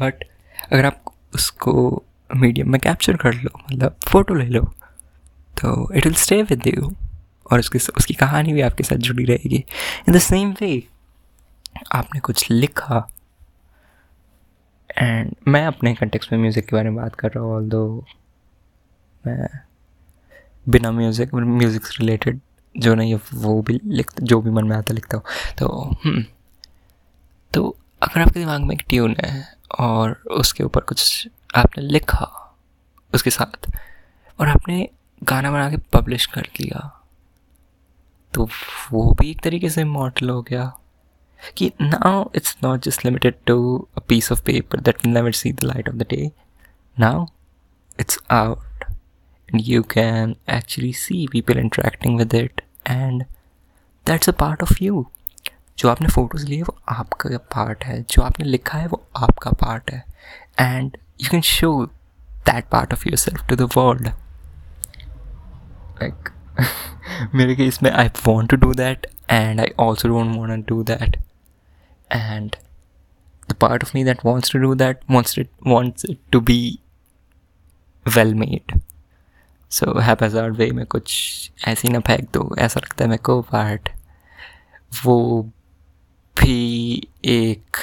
बट 0.00 0.24
अगर 0.72 0.86
आप 0.86 1.12
उसको 1.34 2.02
मीडियम 2.30 2.70
में 2.72 2.80
कैप्चर 2.80 3.16
कर 3.16 3.34
लो 3.34 3.50
मतलब 3.58 3.96
फ़ोटो 4.08 4.34
ले 4.34 4.44
लो 4.46 4.62
तो 5.56 5.92
it 5.94 6.06
will 6.06 6.14
stay 6.14 6.42
with 6.42 6.66
you 6.66 6.92
और 7.52 7.58
उसकी 7.58 7.78
उसकी 7.96 8.14
कहानी 8.14 8.52
भी 8.52 8.60
आपके 8.60 8.84
साथ 8.84 8.96
जुड़ी 8.98 9.24
रहेगी। 9.24 9.64
इन 10.08 10.14
द 10.14 10.18
सेम 10.20 10.54
वे 10.60 10.82
आपने 11.92 12.20
कुछ 12.20 12.50
लिखा 12.50 13.06
एंड 14.90 15.34
मैं 15.48 15.64
अपने 15.66 15.94
कंटेक्स 15.94 16.32
में 16.32 16.38
म्यूज़िक 16.38 16.66
के 16.66 16.76
बारे 16.76 16.90
में 16.90 16.96
बात 16.96 17.14
कर 17.14 17.30
रहा 17.30 17.44
हूँ 17.44 17.54
ऑल 17.54 17.68
दो 17.68 18.04
मैं 19.24 19.48
बिना 20.66 20.90
म्यूज़िक 20.92 21.34
म्यूज़िक 21.34 21.86
से 21.86 21.96
रिलेटेड 22.00 22.40
जो 22.74 22.94
नहीं 22.94 23.12
है, 23.12 23.20
वो 23.34 23.60
भी 23.62 23.80
लिख, 23.84 24.10
जो 24.20 24.40
भी 24.40 24.50
मन 24.50 24.64
में 24.64 24.76
आता 24.76 24.94
लिखता 24.94 25.16
हूँ। 25.16 25.24
तो 25.58 25.94
तो 27.52 27.76
अगर 28.02 28.20
आपके 28.20 28.40
दिमाग 28.40 28.60
में 28.60 28.74
एक 28.74 28.82
ट्यून 28.88 29.16
है 29.20 29.46
और 29.78 30.12
उसके 30.32 30.64
ऊपर 30.64 30.80
कुछ 30.80 31.28
आपने 31.56 31.84
लिखा 31.84 32.26
उसके 33.12 33.30
साथ 33.30 33.70
और 34.38 34.48
आपने 34.48 34.88
गाना 35.22 35.50
बना 35.50 35.70
के 35.70 35.76
पब्लिश 35.92 36.26
कर 36.26 36.48
दिया 36.58 36.80
तो 38.34 38.48
वो 38.92 39.16
भी 39.20 39.30
एक 39.30 39.40
तरीके 39.40 39.70
से 39.70 39.84
मॉडल 39.84 40.30
हो 40.30 40.42
गया। 40.42 40.78
कि 41.56 41.72
now 41.80 42.24
it's 42.34 42.56
not 42.64 42.82
just 42.82 43.04
limited 43.04 43.34
to 43.46 43.88
a 43.96 44.00
piece 44.00 44.32
of 44.32 44.42
paper 44.42 44.80
that 44.80 45.04
will 45.04 45.14
never 45.14 45.32
see 45.32 45.52
the 45.52 45.62
light 45.62 45.88
of 45.88 45.96
the 45.96 46.06
day 46.10 46.30
now 47.00 47.26
it's 48.00 48.18
out 48.30 48.84
and 49.50 49.60
you 49.64 49.82
can 49.82 50.36
actually 50.50 50.92
see 50.92 51.26
people 51.32 51.54
interacting 51.54 52.18
with 52.18 52.34
it 52.34 52.60
and 52.86 53.24
that's 54.06 54.28
a 54.28 54.32
part 54.32 54.62
of 54.62 54.82
you 54.82 55.06
जो 55.78 55.88
आपने 55.88 56.08
photos 56.08 56.46
लिए 56.46 56.62
वो 56.62 56.78
आपका 56.88 57.38
part 57.38 57.84
है। 57.84 58.02
जो 58.02 58.22
आपने 58.22 58.46
लिखा 58.46 58.78
है 58.78 58.86
वो 58.86 59.06
आपका 59.16 59.50
पार्ट 59.50 59.90
है। 59.90 60.04
And 60.58 60.96
you 61.20 61.28
can 61.30 61.40
show 61.40 61.86
that 62.46 62.68
part 62.68 62.92
of 62.92 63.08
yourself 63.16 63.48
to 63.48 63.56
the 63.56 63.62
world 63.76 64.06
like 66.02 66.28
मेरे 67.34 67.56
केस 67.56 67.82
में 67.82 67.90
I 67.90 68.08
want 68.26 68.50
to 68.50 68.56
do 68.56 68.74
that 68.74 69.06
and 69.30 69.60
I 69.60 69.66
also 69.78 70.08
don't 70.08 70.36
want 70.36 70.68
do 70.68 70.82
that 70.82 71.16
and 72.12 72.56
the 73.50 73.52
part 73.52 73.84
of 73.84 73.92
me 73.94 74.04
that 74.04 74.18
wants 74.24 74.52
to 74.52 74.58
do 74.58 74.74
that 74.74 75.00
it 75.38 75.48
wants 75.66 76.04
it 76.10 76.18
to 76.32 76.40
be 76.40 76.78
well 78.16 78.34
made 78.34 78.80
so 79.70 79.98
haphazard 79.98 80.56
way 80.56 80.70
में 80.70 80.86
कुछ 80.86 81.12
ऐसे 81.68 81.88
ही 81.88 81.92
ना 81.92 82.00
फेंक 82.00 82.28
दो, 82.34 82.56
ऐसा 82.58 82.80
लगता 82.80 83.04
है 83.04 83.10
मेरे 83.10 83.22
को 83.22 83.40
बट 83.42 83.88
वो 85.04 85.42
भी 86.36 87.08
एक 87.24 87.76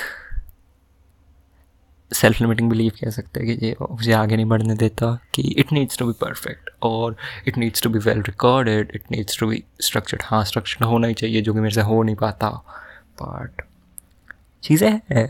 सेल्फ 2.14 2.42
लिमिटिंग 2.42 2.70
बिलीव 2.70 2.92
कह 3.02 3.10
सकते 3.10 3.40
हैं 3.40 3.58
कि 3.58 3.66
ये 3.66 3.76
मुझे 3.82 4.12
आगे 4.12 4.36
नहीं 4.36 4.46
बढ़ने 4.46 4.76
देता 4.76 5.20
कि 5.36 5.42
it 5.42 5.72
needs 5.74 5.98
to 5.98 6.06
be 6.06 6.14
perfect 6.22 6.70
और 6.84 7.16
it 7.48 7.58
needs 7.58 7.82
to 7.82 7.90
be 7.90 8.00
well 8.00 8.22
recorded 8.22 8.92
it 8.96 9.04
needs 9.12 9.40
to 9.40 9.48
be 9.48 9.64
structured 9.82 10.22
हाँ 10.26 10.44
स्ट्रक्चर्ड 10.46 10.84
होना 10.84 11.08
ही 11.08 11.14
चाहिए 11.14 11.42
जो 11.42 11.54
कि 11.54 11.60
मेरे 11.60 11.76
से 11.76 11.82
हो 11.82 12.04
नहीं 12.04 12.16
पाता। 12.16 12.50
बट 13.22 13.62
चीज़ें 14.64 15.02
हैं। 15.10 15.30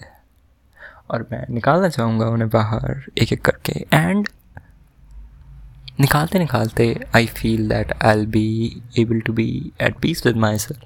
और 1.09 1.27
मैं 1.31 1.45
निकालना 1.49 1.89
चाहूँगा 1.89 2.25
उन्हें 2.25 2.49
बाहर 2.49 3.03
एक 3.17 3.33
एक 3.33 3.41
करके। 3.41 3.85
एंड 3.93 4.27
निकालते 5.99 6.39
निकालते 6.39 7.05
I 7.15 7.25
feel 7.25 7.69
that 7.69 7.93
I'll 8.11 8.25
be 8.25 8.81
able 8.99 9.19
to 9.19 9.33
be 9.33 9.71
at 9.81 9.99
peace 9.99 10.25
with 10.25 10.37
myself 10.57 10.83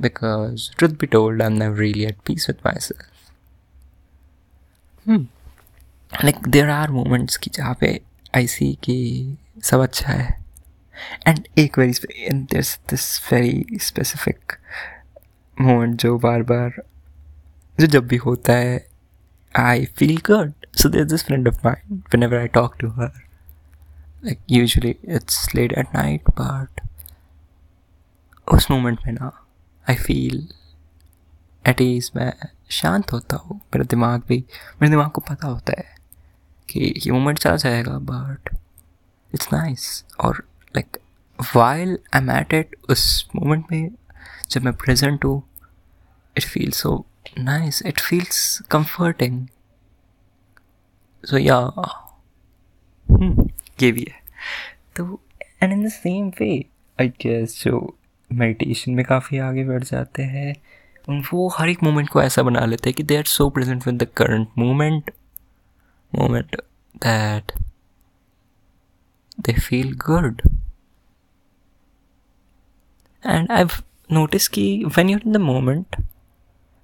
because 0.00 0.70
truth 0.78 0.98
be 0.98 1.06
told 1.06 1.40
am 1.40 1.58
never 1.58 1.78
really 1.80 2.04
at 2.04 2.16
peace 2.26 2.48
with 2.48 2.56
my 2.66 2.76
hmm. 2.76 3.09
Like 5.08 6.48
there 6.48 6.70
are 6.70 6.90
moments 6.90 7.36
कि 7.36 7.50
जहाँ 7.54 7.76
पे 7.80 8.00
आई 8.36 8.46
सी 8.46 8.78
कि 8.84 9.36
सब 9.62 9.80
अच्छा 9.80 10.12
है। 10.12 10.44
And 11.26 11.46
एक 11.58 11.78
very 11.78 11.92
this 12.32 12.78
this 12.78 13.32
very 13.32 13.78
specific 13.78 14.52
moment 15.60 16.00
जो 16.00 16.18
बार 16.18 16.42
बार, 16.42 16.82
जो 17.80 17.86
जब 17.86 18.06
भी 18.06 18.16
होता 18.16 18.52
है 18.52 18.86
I 19.58 19.84
feel 19.84 20.16
good 20.16 20.52
so 20.76 20.88
there 20.88 21.04
this 21.04 21.24
friend 21.24 21.48
of 21.48 21.56
mind 21.64 21.98
whenever 22.22 22.38
I 22.38 22.48
talk 22.48 22.76
to 22.80 22.88
her 22.88 23.12
like 24.24 24.38
usually 24.50 24.96
it's 25.04 25.54
late 25.54 25.72
at 25.72 25.86
night 25.94 26.22
but 26.40 26.80
उस 28.54 28.70
मोमेंट 28.70 28.98
में 29.06 29.12
ना 29.12 29.46
आई 29.88 29.96
फील 29.96 30.48
एट 31.64 31.80
ईज 31.80 32.10
मैं 32.16 32.32
शांत 32.70 33.12
होता 33.12 33.36
हूँ। 33.36 33.56
मेरा 33.56 33.84
दिमाग 33.90 34.22
भी, 34.28 34.38
मेरे 34.82 34.90
दिमाग 34.90 35.10
को 35.10 35.20
पता 35.20 35.48
होता 35.48 35.72
है 35.78 35.94
कि 36.68 36.80
ये 36.96 37.12
मोमेंट 37.12 37.38
चला 37.38 37.56
जाएगा 37.56 37.98
बट 38.10 38.48
इट्स 39.32 39.48
नाइस 39.52 40.04
और 40.20 40.44
like 40.74 40.98
while 41.38 41.98
I 42.14 42.20
am 42.20 42.30
at 42.30 42.54
it 42.54 42.76
उस 42.90 43.30
मोमेंट 43.36 43.64
में 43.72 43.90
जब 44.50 44.62
मैं 44.62 44.72
प्रेजेंट 44.76 45.24
हूँ 45.24 45.42
it 46.36 46.44
feel 46.44 46.70
so 46.72 47.04
nice 47.38 47.82
it 47.86 48.00
feels 48.00 48.58
comforting 48.70 49.46
so 51.24 51.38
yeah 51.38 51.58
ये 53.82 53.90
भी 53.92 54.06
है। 54.10 54.18
तो 54.96 55.20
and 55.62 55.72
in 55.72 55.84
the 55.86 55.88
same 55.92 56.28
way 56.40 56.52
I 56.98 57.08
guess 57.20 57.62
जो 57.64 57.96
मेडिटेशन 58.30 58.92
में 58.92 59.04
काफ़ी 59.04 59.38
आगे 59.38 59.64
बढ़ 59.64 59.82
जाते 59.84 60.22
हैं 60.24 60.54
वो 61.08 61.48
हर 61.58 61.68
एक 61.68 61.82
मोमेंट 61.82 62.08
को 62.08 62.22
ऐसा 62.22 62.42
बना 62.42 62.64
लेते 62.66 62.90
हैं 62.90 62.94
कि 62.94 63.02
they 63.02 63.16
are 63.16 63.24
so 63.24 63.48
present 63.50 63.86
with 63.86 64.02
the 64.02 64.06
current 64.16 64.48
moment 64.58 65.10
moment 66.12 66.56
that 66.96 67.52
they 69.40 69.52
feel 69.60 69.92
good 70.06 70.42
and 73.24 73.50
I 73.52 73.64
notice 74.10 74.48
कि 74.48 74.84
when 74.96 75.10
you're 75.10 75.22
in 75.26 75.32
the 75.32 75.36
moment 75.36 75.96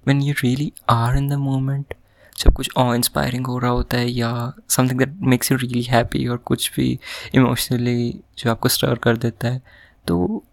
when 0.05 0.21
you 0.21 0.33
really 0.43 0.71
are 0.89 1.17
in 1.17 1.29
the 1.29 1.33
moment 1.39 1.93
जब 2.35 2.53
कुछ 2.53 2.69
ऑ 2.77 2.93
इंस्पायरिंग 2.95 3.47
हो 3.47 3.57
रहा 3.59 3.71
होता 3.71 3.97
है 3.97 4.09
या 4.09 4.31
something 4.69 4.99
that 4.99 5.15
makes 5.23 5.51
you 5.51 5.57
really 5.57 5.81
happy 5.83 6.27
और 6.27 6.37
कुछ 6.37 6.71
भी 6.75 6.99
इमोशनली 7.35 8.23
जो 8.37 8.51
आपको 8.51 8.69
स्टर 8.69 8.95
कर 8.95 9.17
देता 9.17 9.47
है 9.47 9.61
तो 10.07 10.43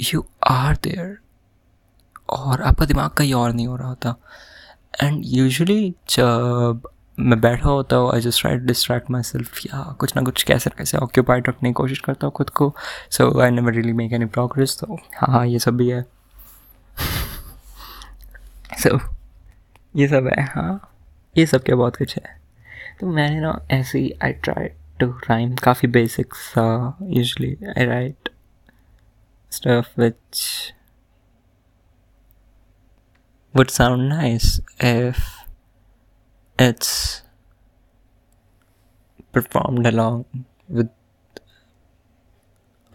यू 0.00 0.24
आर 0.46 0.76
देयर 0.76 1.18
और 2.30 2.62
आपका 2.62 2.86
दिमाग 2.86 3.10
कहीं 3.10 3.32
और 3.34 3.52
नहीं 3.52 3.66
हो 3.66 3.76
रहा 3.76 3.88
होता। 3.88 4.14
एंड 5.02 5.22
यूजली 5.26 5.94
जब 6.10 6.88
मैं 7.18 7.40
बैठा 7.40 7.68
होता 7.68 7.96
हूँ 7.96 8.12
I 8.14 8.20
just 8.20 8.40
try 8.40 8.56
distract 8.56 9.10
myself 9.22 9.64
या 9.66 9.82
कुछ 10.00 10.16
ना 10.16 10.22
कुछ 10.22 10.42
कैसे 10.42 10.70
कैसे 10.70 10.98
ऑक्यूपाइड 10.98 11.48
रखने 11.48 11.68
की 11.68 11.72
कोशिश 11.72 11.98
करता 11.98 12.26
हूँ 12.26 12.32
खुद 12.34 12.50
को। 12.50 12.74
So 13.10 13.40
I 13.40 13.50
never 13.50 13.72
really 13.72 13.92
make 13.92 14.12
any 14.12 14.26
progress 14.26 14.76
तो 14.80 14.94
हाँ 15.16 15.32
हाँ 15.34 15.46
ये 15.46 15.58
सब 15.58 15.76
भी 15.76 15.88
है। 15.88 16.02
सो 18.82 18.88
so, 18.98 19.00
ये 19.96 20.08
सब 20.08 20.26
है 20.26 20.44
हाँ 20.44 20.92
ये 21.38 21.46
सब 21.46 21.62
क्या 21.62 21.76
बहुत 21.76 21.96
कुछ 21.96 22.16
है। 22.16 22.40
तो 23.00 23.06
मैंने 23.06 23.40
ना 23.40 23.58
ऐसे 23.70 23.98
ही 23.98 24.12
आई 24.24 24.32
ट्राई 24.32 24.68
टू 25.00 25.06
राइम 25.30 25.54
काफ़ी 25.54 25.88
basics 25.88 26.52
usually 26.58 27.56
I 27.78 27.84
write 27.84 28.28
stuff 29.52 29.86
which 29.98 30.40
would 33.56 33.70
sound 33.70 34.08
nice 34.08 34.48
if 34.80 35.18
it's 36.58 36.90
performed 39.32 39.86
along 39.86 40.24
with 40.68 40.90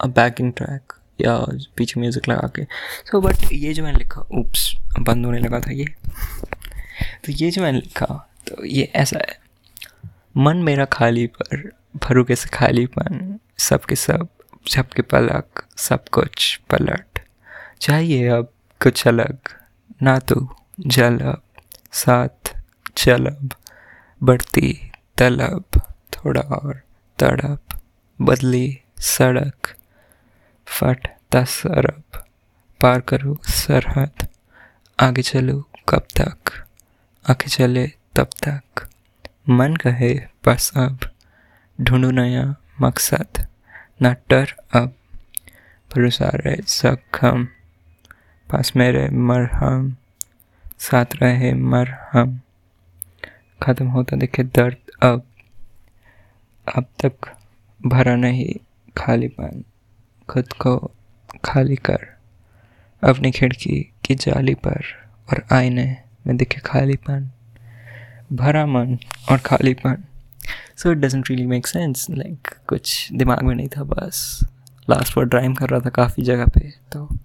a 0.00 0.08
backing 0.18 0.52
track 0.60 0.98
या 1.20 1.36
पीछे 1.76 2.00
म्यूज़िक 2.00 2.28
लगा 2.28 2.48
के। 2.56 2.64
सो 3.10 3.20
बट 3.20 3.52
ये 3.52 3.72
जो 3.74 3.82
मैंने 3.84 3.98
लिखा 3.98 4.20
उप्स 4.38 4.72
बंद 5.00 5.26
होने 5.26 5.38
लगा 5.38 5.60
था 5.60 5.72
ये। 5.72 5.84
तो 7.24 7.32
ये 7.32 7.50
जो 7.50 7.62
मैंने 7.62 7.78
लिखा 7.78 8.06
तो 8.48 8.64
ये 8.64 8.90
ऐसा 8.96 9.18
है। 9.18 9.38
मन 10.36 10.62
मेरा 10.62 10.84
खाली 10.92 11.26
पर 11.26 11.70
भरू 12.04 12.24
के 12.24 12.36
से 12.36 12.48
खालीपन 12.48 13.38
सब 13.58 13.84
के 13.84 13.96
सब, 13.96 14.28
सबके 14.70 15.02
पलक, 15.02 15.64
सब 15.78 16.08
कुछ 16.08 16.54
पलट। 16.70 17.18
चाहिए 17.80 18.28
अब 18.28 18.52
कुछ 18.80 19.06
अलग। 19.08 19.38
ना 20.02 20.18
तो 20.18 20.56
जलब, 20.80 21.42
साथ 21.92 22.56
चलब 22.96 23.54
बढ़ती 24.22 24.90
तलब, 25.18 25.64
थोड़ा 26.12 26.40
और 26.40 26.82
तड़प, 27.18 27.60
बदली 28.20 28.80
सड़क 28.98 29.74
फट 30.66 31.08
तसरब 31.32 32.24
पार 32.80 33.00
करो 33.00 33.38
सरहद, 33.44 34.28
आगे 35.00 35.22
चलो 35.22 35.68
कब 35.88 36.06
तक, 36.20 36.66
आगे 37.30 37.48
चले 37.48 37.86
तब 38.16 38.30
तक। 38.48 38.88
मन 39.48 39.76
कहे, 39.76 40.14
बस 40.46 40.72
अब, 40.76 40.98
ढूंढो 41.80 42.10
नया 42.10 42.56
मकसद, 42.80 43.46
न 44.02 44.16
डर 44.30 44.54
अब, 44.74 44.94
भरोसा 45.90 46.30
रहे 46.34 46.56
सक्षम। 46.66 47.48
पास 48.52 48.72
में 48.76 48.92
मेरे 48.92 49.08
मरहम, 49.08 49.96
साथ 50.78 51.04
रहे 51.22 51.54
मरहम। 51.54 52.40
ख़त्म 53.62 53.86
होता 53.86 54.16
देखे 54.16 54.42
दर्द 54.42 54.76
अब। 55.02 55.22
अब 56.76 56.84
तक 57.04 57.12
भरा 57.86 58.16
नहीं, 58.16 58.54
खाली 58.96 59.28
खालीपन 59.28 59.64
खुद 60.28 60.52
को 60.52 60.90
खाली 61.44 61.76
कर। 61.76 62.16
अपनी 63.02 63.30
खिड़की 63.30 63.92
की 64.04 64.14
जाली 64.14 64.54
पर 64.54 64.84
और 65.32 65.44
आईने 65.52 65.96
में 66.26 66.36
दिखे 66.36 66.60
खालीपन 66.60 67.30
भरा 68.32 68.66
मन 68.66 68.98
और 69.30 69.38
खाली 69.38 69.74
खालीपन 69.74 70.04
so 70.76 70.92
it 70.92 70.98
doesn't 70.98 71.30
really 71.30 71.46
make 71.46 71.66
sense 71.66 72.06
like 72.10 72.48
कुछ 72.66 73.12
दिमाग 73.12 73.42
में 73.42 73.54
नहीं 73.54 73.68
था 73.68 73.82
बस। 73.82 74.40
लास्ट 74.90 75.16
वर्ड 75.16 75.28
ड्राइम 75.28 75.54
कर 75.54 75.68
रहा 75.68 75.80
था 75.80 75.90
काफ़ी 75.90 76.22
जगह 76.22 76.46
पे 76.46 76.60
तो 76.92 77.18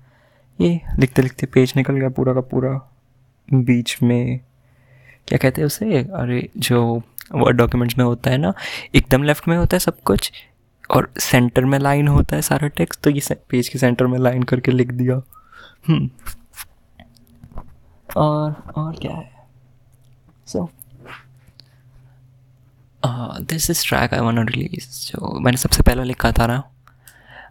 ये 0.59 0.79
लिखते 0.99 1.21
लिखते 1.21 1.45
पेज 1.45 1.73
निकल 1.75 1.93
गया 1.93 2.09
पूरा 2.09 2.33
का 2.33 2.41
पूरा। 2.41 2.69
बीच 3.47 3.97
में, 4.03 4.39
क्या 5.27 5.37
कहते 5.37 5.61
हैं 5.61 5.65
उसे? 5.65 5.97
अरे, 5.99 6.49
जो 6.57 7.01
वर्ड 7.35 7.57
डॉक्यूमेंट्स 7.57 7.97
में 7.97 8.05
होता 8.05 8.31
है 8.31 8.37
ना, 8.37 8.53
एकदम 8.95 9.23
लेफ़्ट 9.23 9.47
में 9.47 9.57
होता 9.57 9.75
है 9.75 9.79
सब 9.79 10.01
कुछ, 10.01 10.31
और 10.89 11.11
सेंटर 11.19 11.65
में 11.65 11.77
लाइन 11.79 12.07
होता 12.07 12.35
है 12.35 12.41
सारा 12.41 12.67
टेक्स्ट 12.67 13.01
तो 13.01 13.09
ये 13.09 13.35
पेज 13.49 13.69
के 13.69 13.79
सेंटर 13.79 14.07
में 14.07 14.17
लाइन 14.19 14.43
करके 14.43 14.71
लिख 14.71 14.91
दिया। 14.91 15.21
हम्म। 15.87 16.09
और 18.17 18.51
और 18.75 18.95
क्या 18.95 19.15
है? 19.15 19.31
So 20.47 20.69
this 23.41 23.69
is 23.69 23.87
track 23.87 24.13
I 24.13 24.19
want 24.19 24.49
release 24.51 24.87
जो 25.07 25.39
मैंने 25.39 25.57
सबसे 25.57 25.83
पहला 25.83 26.03
लिखा 26.03 26.31
था 26.31 26.47
ना। 26.47 26.63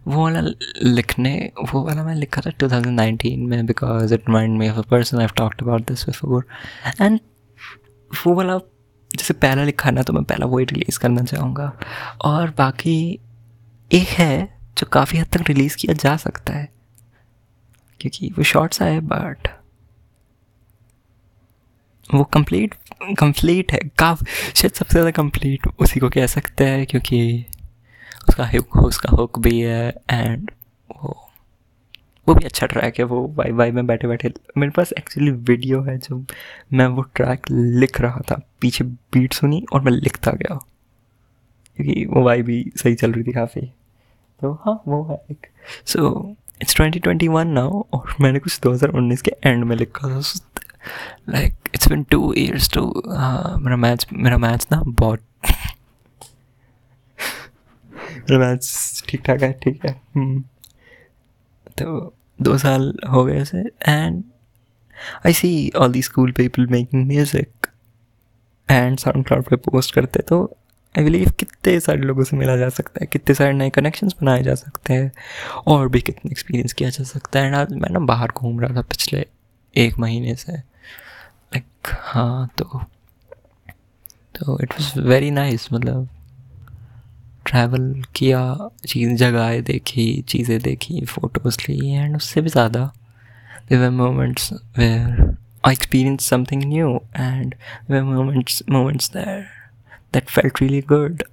वो 0.07 0.23
वाला 0.23 0.41
लिखने, 0.83 1.33
वो 1.73 1.83
वाला 1.83 2.03
मैं 2.03 2.15
लिखा 2.15 2.41
था 2.41 2.51
2019 2.59 3.37
में 3.39 3.65
because 3.65 4.13
it 4.13 4.29
mind 4.29 4.57
me 4.57 4.69
of 4.69 4.77
a 4.77 4.81
person 4.91 5.19
I 5.19 5.27
talked 5.37 5.61
about 5.61 5.87
this 5.87 6.05
before 6.05 6.45
and 7.01 7.19
वो 8.11 8.33
वाला, 8.33 8.57
जैसे 9.11 9.33
पहला 9.35 9.63
लिखा 9.63 9.91
ना 9.91 10.03
तो 10.03 10.13
मैं 10.13 10.23
पहला 10.23 10.45
वही 10.45 10.65
रिलीज़ 10.65 10.99
करना 10.99 11.23
चाहूँगा। 11.23 11.71
और 12.21 12.49
बाकी 12.57 12.97
एक 13.91 14.07
है 14.09 14.47
जो 14.77 14.87
काफ़ी 14.93 15.17
हद 15.17 15.27
तक 15.27 15.43
रिलीज़ 15.47 15.77
किया 15.77 15.93
जा 15.95 16.15
सकता 16.17 16.53
है। 16.53 16.69
क्योंकि 18.01 18.31
वो 18.37 18.43
शॉर्ट्स 18.43 18.81
आए 18.81 18.99
बट 19.01 19.47
वो 22.09 22.23
कंप्लीट 22.23 22.73
कंप्लीट 23.19 23.71
है। 23.73 23.79
काफ 23.99 24.23
शायद 24.25 24.73
सबसे 24.73 24.91
ज़्यादा 24.91 25.11
कंप्लीट 25.11 25.67
उसी 25.79 25.99
को 25.99 26.09
कह 26.09 26.27
सकते 26.27 26.65
हैं, 26.65 26.85
क्योंकि 26.85 27.45
उसका 28.27 28.45
हुक 28.47 28.77
उसका 28.77 29.15
हुक 29.15 29.39
भी 29.39 29.59
है 29.59 29.89
एंड 30.09 30.51
वो 30.89 31.15
वो 32.27 32.33
भी 32.35 32.45
अच्छा 32.45 32.65
ट्रैक 32.67 32.97
है, 32.99 33.03
वो 33.05 33.27
वाई 33.35 33.51
वाई 33.51 33.71
में 33.71 33.85
बैठे 33.87 34.07
बैठे। 34.07 34.31
मेरे 34.57 34.71
पास 34.71 34.91
एक्चुअली 34.93 35.31
वीडियो 35.31 35.81
है 35.81 35.97
जो 35.99 36.23
मैं 36.73 36.87
वो 36.87 37.01
ट्रैक 37.15 37.49
लिख 37.51 37.99
रहा 38.01 38.21
था, 38.31 38.41
पीछे 38.61 38.83
बीट 38.83 39.33
सुनी 39.33 39.63
और 39.73 39.81
मैं 39.81 39.91
लिखता 39.91 40.31
गया। 40.33 40.55
क्योंकि 41.77 42.05
वो 42.05 42.23
वाई 42.23 42.41
भी 42.41 42.63
सही 42.77 42.95
चल 42.95 43.11
रही 43.11 43.23
थी 43.23 43.31
काफ़ी। 43.31 43.61
तो 44.39 44.51
हाँ 44.65 44.81
वो 44.87 45.03
है 45.11 45.21
एक। 45.31 45.47
So 45.87 46.35
it's 46.61 46.75
twenty 46.75 46.99
twenty 46.99 47.27
one 47.27 47.47
now 47.49 47.81
और 47.93 48.15
मैंने 48.21 48.39
कुछ 48.39 48.59
दो 48.63 48.71
हज़ार 48.73 48.89
उन्नीस 48.91 49.21
के 49.21 49.31
एंड 49.43 49.63
में 49.63 49.75
लिखा 49.75 50.09
था। 50.09 50.21
Like 51.29 51.69
it's 51.75 51.89
been 51.89 52.03
two 52.03 52.33
years 52.37 52.69
to 52.73 52.85
मेरा 53.07 53.75
मैच 53.77 54.07
मेरा 54.13 54.37
मैच 54.37 54.67
ना 54.71 54.81
बहुत 54.89 55.21
मेरा 58.29 58.47
मैच 58.47 59.03
ठीक 59.07 59.21
ठाक 59.21 59.41
है, 59.41 59.53
ठीक 59.53 59.85
है 59.85 60.01
hmm. 60.17 60.41
तो 61.69 62.13
दो 62.41 62.57
साल 62.57 62.97
हो 63.11 63.25
गए 63.25 63.41
उसे 63.41 63.61
and 63.87 64.23
I 65.25 65.33
see 65.33 65.71
all 65.75 65.91
the 65.91 66.01
school 66.01 66.31
people 66.31 66.67
making 66.67 67.07
music 67.07 67.67
and 68.69 68.97
SoundCloud 69.27 69.43
पर 69.43 69.55
पोस्ट 69.55 69.95
करते 69.95 70.19
तो 70.19 70.57
आई 70.97 71.03
बिलीव 71.03 71.31
कितने 71.31 71.79
सारे 71.79 72.01
लोगों 72.01 72.23
से 72.23 72.37
मिला 72.37 72.57
जा 72.57 72.69
सकता 72.69 72.97
है, 73.01 73.07
कितने 73.07 73.35
सारे 73.35 73.53
नए 73.53 73.69
कनेक्शंस 73.69 74.15
बनाए 74.21 74.43
जा 74.43 74.55
सकते 74.55 74.93
हैं, 74.93 75.11
और 75.67 75.89
भी 75.89 76.01
कितने 76.01 76.31
एक्सपीरियंस 76.31 76.73
किया 76.73 76.89
जा 76.89 77.03
सकता 77.03 77.39
है 77.39 77.45
एंड 77.45 77.55
आज 77.55 77.73
मैं 77.73 77.89
ना 77.89 77.99
बाहर 77.99 78.31
घूम 78.37 78.59
रहा 78.59 78.75
था 78.75 78.81
पिछले 78.81 79.25
एक 79.75 79.99
महीने 79.99 80.35
से 80.35 80.51
लाइक 80.51 81.65
हाँ 81.99 82.49
तो 82.57 82.83
तो 84.35 84.59
इट 84.63 84.73
वॉज़ 84.73 84.99
वेरी 84.99 85.31
नाइस 85.31 85.73
मतलब 85.73 86.09
ट्रैवल 87.46 88.02
किया 88.16 88.42
चीज़ 88.88 89.14
जगहें 89.22 89.62
देखी 89.64 90.06
चीज़ें 90.28 90.58
देखी 90.62 91.00
फ़ोटोज़ 91.14 91.58
ली 91.68 91.88
एंड 91.88 92.16
उससे 92.16 92.40
भी 92.40 92.48
ज़्यादा 92.48 92.84
there 93.70 93.90
moments 93.90 94.52
where 94.78 95.36
I 95.66 95.72
experience 95.72 96.28
something 96.30 96.62
new 96.64 96.94
and 97.16 97.54
where 97.90 98.02
moments 98.02 98.62
moments 98.70 99.10
there 99.16 99.44
that 100.12 100.30
felt 100.30 100.60
really 100.60 100.80
good. 100.80 101.24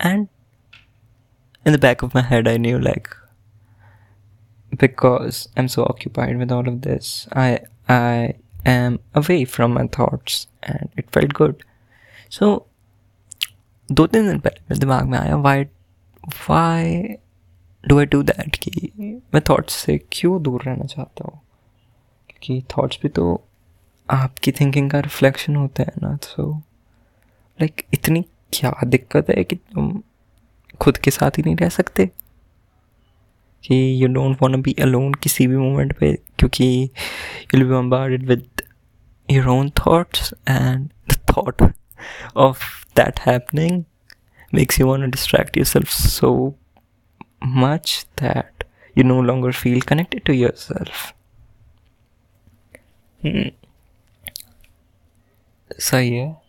And 0.00 0.28
in 1.66 1.72
the 1.72 1.78
back 1.78 2.02
of 2.02 2.14
my 2.14 2.22
head, 2.22 2.48
I 2.48 2.56
knew 2.56 2.78
like 2.78 3.08
because 4.78 5.48
I'm 5.56 5.68
so 5.68 5.84
occupied 5.84 6.38
with 6.38 6.50
all 6.50 6.66
of 6.66 6.82
this, 6.82 7.28
I 7.32 7.60
I 7.88 8.34
am 8.64 8.98
away 9.14 9.44
from 9.44 9.74
my 9.74 9.86
thoughts, 9.86 10.46
and 10.62 10.88
it 10.96 11.10
felt 11.12 11.34
good. 11.34 11.62
So 12.30 12.65
दो 13.91 14.07
तीन 14.07 14.27
दिन 14.27 14.39
पहले 14.39 14.61
मेरे 14.61 14.79
दिमाग 14.79 15.03
में 15.03 15.17
आया 15.17 15.35
why 15.35 15.63
why 16.49 17.01
do 17.87 17.99
I 17.99 18.05
do 18.05 18.23
that 18.23 18.55
कि 18.55 18.91
मैं 19.33 19.41
थॉट्स 19.49 19.73
से 19.73 19.97
क्यों 20.11 20.43
दूर 20.43 20.63
रहना 20.63 20.85
चाहता 20.85 21.23
हूँ? 21.23 21.41
क्योंकि 22.29 22.63
थॉट्स 22.77 22.99
भी 23.03 23.09
तो 23.09 23.47
आपकी 24.09 24.51
थिंकिंग 24.51 24.91
का 24.91 24.99
रिफ्लेक्शन 24.99 25.55
होता 25.55 25.83
है 25.83 25.91
ना 26.01 26.17
सो 26.23 26.57
लाइक 27.61 27.85
इतनी 27.93 28.21
क्या 28.53 28.75
दिक्कत 28.83 29.29
है 29.29 29.43
कि 29.43 29.55
तुम 29.55 30.03
खुद 30.81 30.97
के 30.97 31.11
साथ 31.11 31.31
ही 31.37 31.43
नहीं 31.43 31.55
रह 31.55 31.69
सकते? 31.69 32.05
कि 33.63 34.03
you 34.03 34.07
don't 34.07 34.37
want 34.41 34.55
be 34.55 34.75
alone 34.81 35.13
किसी 35.13 35.47
भी 35.47 35.57
मोमेंट 35.57 35.97
पे, 35.97 36.13
क्योंकि 36.13 36.89
you 37.55 37.81
be 37.81 38.17
with 38.17 38.61
your 39.31 39.47
own 39.47 39.69
thoughts 39.69 40.33
and 40.47 40.89
the 41.09 41.19
thought 41.29 41.63
of 42.37 42.55
that 42.96 43.20
happening 43.20 43.86
makes 44.52 44.78
you 44.78 44.86
want 44.86 45.02
to 45.02 45.08
distract 45.08 45.56
yourself 45.56 45.90
so 45.90 46.54
much 47.40 48.04
that 48.16 48.64
you 48.94 49.04
no 49.04 49.18
longer 49.20 49.52
feel 49.52 49.80
connected 49.80 50.24
to 50.24 50.34
yourself. 50.34 51.12
Hmm. 53.22 53.50
सही 55.80 56.10
है 56.10 56.42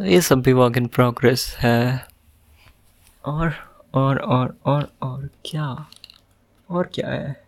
ये 0.00 0.20
सब 0.20 0.40
भी 0.42 0.52
work 0.52 0.76
in 0.76 0.86
progress 0.86 1.44
है 1.58 2.06
और 3.24 3.52
और 3.94 4.18
और 4.18 4.56
और 4.66 4.88
और 5.02 5.28
क्या 5.44 5.66
और 6.70 6.86
क्या 6.94 7.10
है 7.10 7.46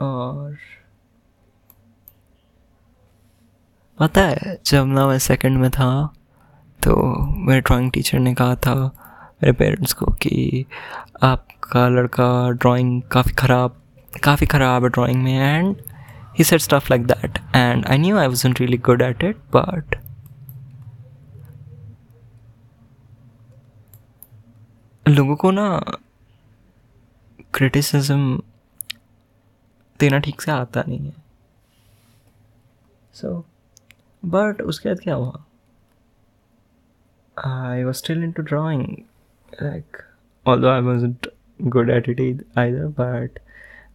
और 0.00 0.56
पता 3.99 4.21
है 4.21 4.57
जब 4.65 4.85
ना 4.85 5.07
मैं 5.07 5.19
सेकंड 5.19 5.57
में 5.57 5.69
था 5.71 6.13
तो 6.83 6.95
मेरे 7.35 7.61
ड्राइंग 7.61 7.91
टीचर 7.91 8.19
ने 8.19 8.33
कहा 8.33 8.55
था 8.55 8.75
मेरे 9.43 9.51
पेरेंट्स 9.51 9.93
को 9.93 10.05
कि 10.05 10.65
आपका 11.23 11.87
लड़का 11.87 12.49
ड्राइंग 12.49 13.01
काफ़ी 13.01 13.33
ख़राब 13.33 13.81
काफ़ी 14.23 14.47
ख़राब 14.47 14.83
है 14.83 14.89
ड्राइंग 14.89 15.23
में 15.23 15.33
and 15.33 15.75
he 16.37 16.43
set 16.43 16.61
stuff 16.61 16.87
like 16.89 17.05
that 17.07 17.39
and 17.55 17.85
I 17.85 17.97
knew 17.97 18.17
I 18.17 18.27
was 18.27 18.47
really 18.47 18.77
good 18.77 19.01
at 19.01 19.23
it 19.23 19.37
but 19.55 19.95
लोगों 25.07 25.35
को 25.35 25.51
ना 25.51 25.83
क्रिटिसिज्म 27.53 28.41
देना 29.99 30.19
ठीक 30.19 30.41
से 30.41 30.51
आता 30.51 30.83
नहीं 30.87 30.99
है। 30.99 31.13
सो 33.13 33.27
so, 33.27 33.52
बट 34.23 34.61
उसके 34.61 34.89
बाद 34.89 34.99
क्या 34.99 35.15
हुआ? 35.15 35.43
I 37.37 37.83
was 37.83 37.97
still 37.97 38.23
into 38.31 38.41
drawing 38.43 38.85
like 39.63 39.97
all 40.45 40.65
I 40.67 40.81
was 40.81 41.05
good 41.61 41.89
at 41.89 42.09
it 42.09 42.45
either 42.57 42.85
but 42.99 43.39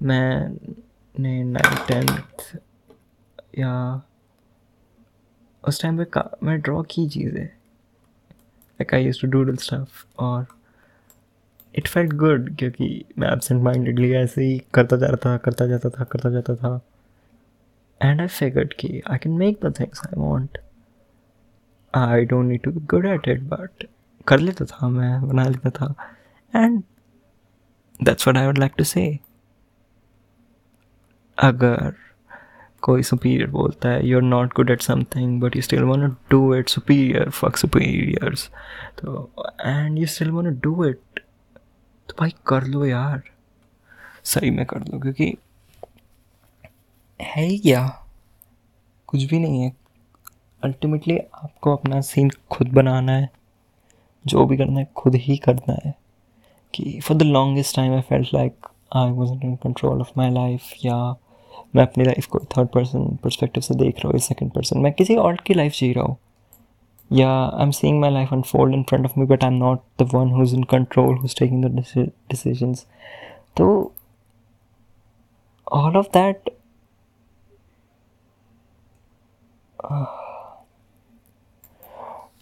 मैंने 0.02 1.42
नाइन्थ 1.44 1.88
टेंथ 1.88 2.58
या 3.58 4.02
उस 5.64 5.82
टाइम 5.82 6.04
पे 6.04 6.20
मैं 6.46 6.60
ड्रॉ 6.60 6.82
की 6.90 7.08
चीज़ें। 7.08 7.44
Like 7.44 8.94
I 8.94 9.04
used 9.04 9.20
to 9.20 9.28
doodle 9.28 9.56
stuff 9.56 10.04
और 10.18 10.46
इट 11.74 11.88
फेल्ट 11.88 12.12
गुड 12.12 12.54
क्योंकि 12.56 13.04
मैं 13.18 13.32
एबसेंट 13.32 13.62
माइंडेडली 13.62 14.12
ऐसे 14.12 14.44
ही 14.44 14.58
करता 14.74 14.96
जा 14.96 15.06
रहा 15.06 15.16
था, 15.24 15.36
करता 15.36 15.66
जाता 15.66 15.88
था, 15.88 16.04
करता 16.04 16.30
जाता 16.30 16.54
था। 16.54 16.80
एंड 18.02 18.20
आई 18.20 18.26
फिगर्ड 18.26 18.72
की 18.72 19.02
I 19.10 19.18
can 19.18 19.32
make 19.38 19.58
the 19.64 19.74
things 19.80 20.00
I 20.06 20.20
want 20.20 20.58
I 21.94 22.24
don't 22.24 22.46
need 22.46 22.62
to 22.62 22.72
good 22.90 23.06
at 23.06 23.28
it 23.28 23.42
but 23.44 23.86
कर 24.26 24.38
लेता 24.40 24.64
था, 24.64 24.88
मैं 24.88 25.28
बना 25.28 25.44
लेता 25.44 25.70
था. 25.70 25.94
And 26.54 26.82
that's 28.00 28.28
what 28.28 28.36
I 28.36 28.46
would 28.46 28.58
like 28.58 28.72
to 28.78 28.84
say 28.84 29.18
अगर 31.38 31.94
कोई 32.82 33.02
सुपीरियर 33.02 33.50
बोलता 33.50 33.88
है 33.88 34.06
you 34.06 34.16
are 34.16 34.22
not 34.22 34.54
good 34.56 34.70
at 34.70 34.80
something 34.82 35.40
but 35.40 35.56
you 35.56 35.62
still 35.62 35.82
want 35.82 36.14
do 36.30 36.54
it 36.54 36.68
superior 36.68 37.30
for 37.30 37.56
superior 37.56 38.34
तो 38.98 39.30
and 39.60 39.98
you 39.98 40.06
still 40.06 40.30
want 40.30 40.62
do 40.62 40.84
it 40.84 41.20
तो 42.08 42.14
भाई, 42.20 42.34
कर 42.46 42.64
लो 42.64 42.84
यार. 42.84 43.22
सही 44.24 44.50
में 44.50 44.64
कर 44.66 44.80
लो, 44.80 44.98
क्योंकि 44.98 45.36
है 47.20 47.44
ही 47.44 47.58
क्या? 47.58 47.86
कुछ 49.06 49.24
भी 49.24 49.38
नहीं 49.38 49.62
है। 49.62 49.72
अल्टीमेटली 50.62 51.18
आपको 51.18 51.76
अपना 51.76 52.00
सीन 52.00 52.30
खुद 52.50 52.68
बनाना 52.68 53.12
है। 53.12 53.28
जो 54.26 54.44
भी 54.46 54.56
करना 54.56 54.80
है, 54.80 54.86
खुद 54.96 55.14
ही 55.14 55.36
करना 55.36 55.76
है। 55.84 55.94
कि 56.74 57.00
for 57.00 57.16
the 57.16 57.22
longest 57.22 57.76
time 57.76 57.92
I 57.92 58.00
felt 58.00 58.28
like 58.34 58.66
I 58.96 59.10
was 59.10 59.32
in 59.32 59.56
control 59.56 60.00
of 60.00 60.10
my 60.16 60.30
life 60.30 60.72
या 60.84 60.96
मैं 61.76 61.82
अपनी 61.82 62.04
लाइफ 62.04 62.26
को 62.26 62.38
थर्ड 62.38 62.68
पर्सन 62.68 63.16
परस्पेक्टिव 63.24 63.60
से 63.60 63.74
देख 63.74 63.96
रहा 63.96 64.08
हूँ, 64.08 64.14
या 64.14 64.26
सेकेंड 64.26 64.50
पर्सन 64.52 64.78
मैं 64.78 64.92
किसी 64.92 65.16
और 65.16 65.36
की 65.36 65.54
लाइफ 65.54 65.72
जी 65.72 65.92
रहा 65.92 66.04
हूँ। 66.04 66.16
या 67.12 67.30
I 67.30 67.62
am 67.62 67.70
seeing 67.70 68.00
my 68.00 68.10
life 68.10 68.32
unfold 68.32 68.74
in 68.74 68.82
front 68.82 69.04
of 69.04 69.18
me 69.20 69.26
but 69.26 69.44
I 69.44 69.50
am 69.50 69.56
not 69.56 69.80
the 69.98 70.08
one 70.14 70.30
who 70.30 70.42
is 70.42 70.54
in 70.56 70.62
control 70.62 71.16
who 71.18 71.24
is 71.24 71.36
taking 71.38 71.64
the 71.64 71.84
decisions 72.30 72.86
तो 73.56 73.66
all 75.72 75.96
of 75.96 76.06
that 76.08 76.50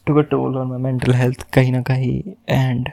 to 0.07 0.21
toll 0.23 0.57
on 0.59 0.69
my 0.69 0.79
mental 0.83 1.15
health 1.15 1.43
कहीं 1.53 1.73
ना 1.73 1.83
कहीं 1.83 2.23
and 2.49 2.89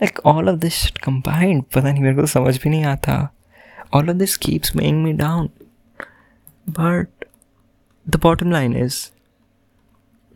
like 0.00 0.18
all 0.26 0.48
of 0.48 0.56
this 0.56 0.86
combined 1.04 1.62
पता 1.64 1.90
नहीं 1.90 2.02
मेरे 2.02 2.14
को 2.14 2.20
तो 2.20 2.26
समझ 2.26 2.56
भी 2.62 2.70
नहीं 2.70 2.84
आता। 2.84 3.16
All 3.94 4.10
of 4.10 4.16
this 4.16 4.36
keeps 4.36 4.74
making 4.76 5.02
me 5.04 5.12
down 5.12 5.50
but 6.70 7.24
the 8.06 8.20
bottom 8.22 8.50
line 8.50 8.76
is 8.76 8.96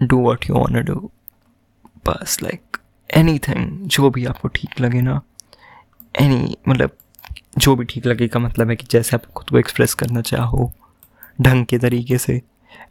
do 0.00 0.18
what 0.18 0.50
you 0.50 0.56
want 0.56 0.86
do 0.86 1.10
बस 2.06 2.38
लाइक 2.42 2.76
एनी 3.10 3.38
थिंग 3.38 3.88
जो 3.88 4.10
भी 4.10 4.24
आपको 4.26 4.48
ठीक 4.48 4.80
लगे 4.80 5.00
ना 5.00 5.20
एनी 6.14 6.56
मतलब 6.68 6.96
जो 7.58 7.76
भी 7.76 7.84
ठीक 7.84 8.06
लगे 8.06 8.28
का 8.28 8.40
मतलब 8.40 8.70
है 8.70 8.76
कि 8.76 8.86
जैसे 8.90 9.16
आप 9.16 9.24
खुद 9.26 9.50
को 9.50 9.58
एक्सप्रेस 9.58 9.94
करना 9.94 10.20
चाहो। 10.20 10.72
ढंग 11.42 11.66
के 11.66 11.78
तरीके 11.78 12.18
से 12.18 12.42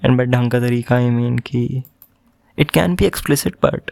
एंड 0.05 0.17
बाई 0.17 0.25
ढंग 0.25 0.51
का 0.51 0.60
तरीका 0.60 0.95
आई 0.95 1.10
मीन 1.10 1.38
कि 1.39 1.84
it 2.58 2.71
can 2.71 2.95
be 2.95 3.05
explicit 3.05 3.55
but 3.65 3.91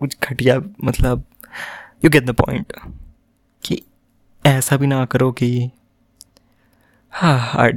कुछ 0.00 0.16
घटिया 0.22 0.58
मतलब 0.84 1.24
यू 2.04 2.10
गेट 2.10 2.24
द 2.24 2.34
पॉइंट 2.34 2.72
कि 3.64 3.82
ऐसा 4.44 4.76
भी 4.76 4.86
ना 4.86 5.04
करो 5.04 5.30
कि 5.32 5.70
हाँ 7.12 7.52
I 7.56 7.72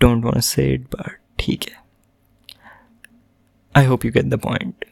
don't 0.00 0.24
want 0.24 0.44
say 0.44 0.72
it 0.74 0.84
but 0.94 1.18
ठीक 1.38 1.64
है। 1.64 1.78
I 3.74 3.86
hope 3.86 4.04
you 4.04 4.12
get 4.12 4.24
the 4.24 4.38
point 4.40 4.84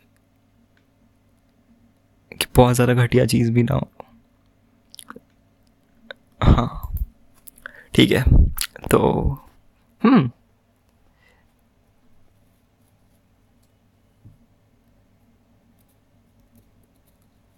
कि 2.32 2.46
बहुत 2.56 2.74
ज़्यादा 2.74 2.94
घटिया 2.94 3.26
चीज़ 3.26 3.50
भी 3.52 3.62
ना 3.62 3.74
हो। 3.74 3.88
हाँ। 6.42 6.87
ठीक 7.98 8.10
है 8.10 8.22
तो 8.90 8.98
हम्म 10.04 10.30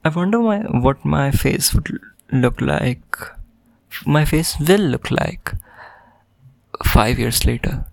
I 0.05 0.11
wonder 0.13 0.39
my 0.39 0.57
what 0.85 1.05
my 1.05 1.31
face 1.31 1.75
would 1.75 1.91
look 2.33 2.63
like. 2.63 3.19
My 4.07 4.25
face 4.25 4.53
will 4.59 4.87
look 4.95 5.11
like 5.11 5.53
five 6.95 7.19
years 7.19 7.45
later 7.45 7.85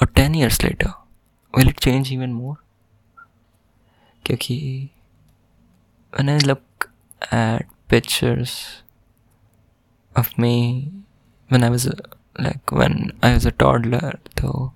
or 0.00 0.08
ten 0.20 0.34
years 0.34 0.60
later. 0.64 0.92
Will 1.54 1.68
it 1.68 1.80
change 1.88 2.12
even 2.18 2.34
more? 2.42 2.56
क्योंकि 4.26 4.58
when 6.16 6.28
I 6.28 6.38
look 6.50 6.90
at 7.30 7.66
pictures 7.88 8.82
of 10.16 10.36
me 10.38 10.56
when 11.50 11.64
I 11.64 11.70
was 11.70 11.88
like 12.38 12.72
when 12.72 13.12
I 13.22 13.34
was 13.34 13.46
a 13.46 13.52
toddler 13.52 14.18
तो 14.36 14.72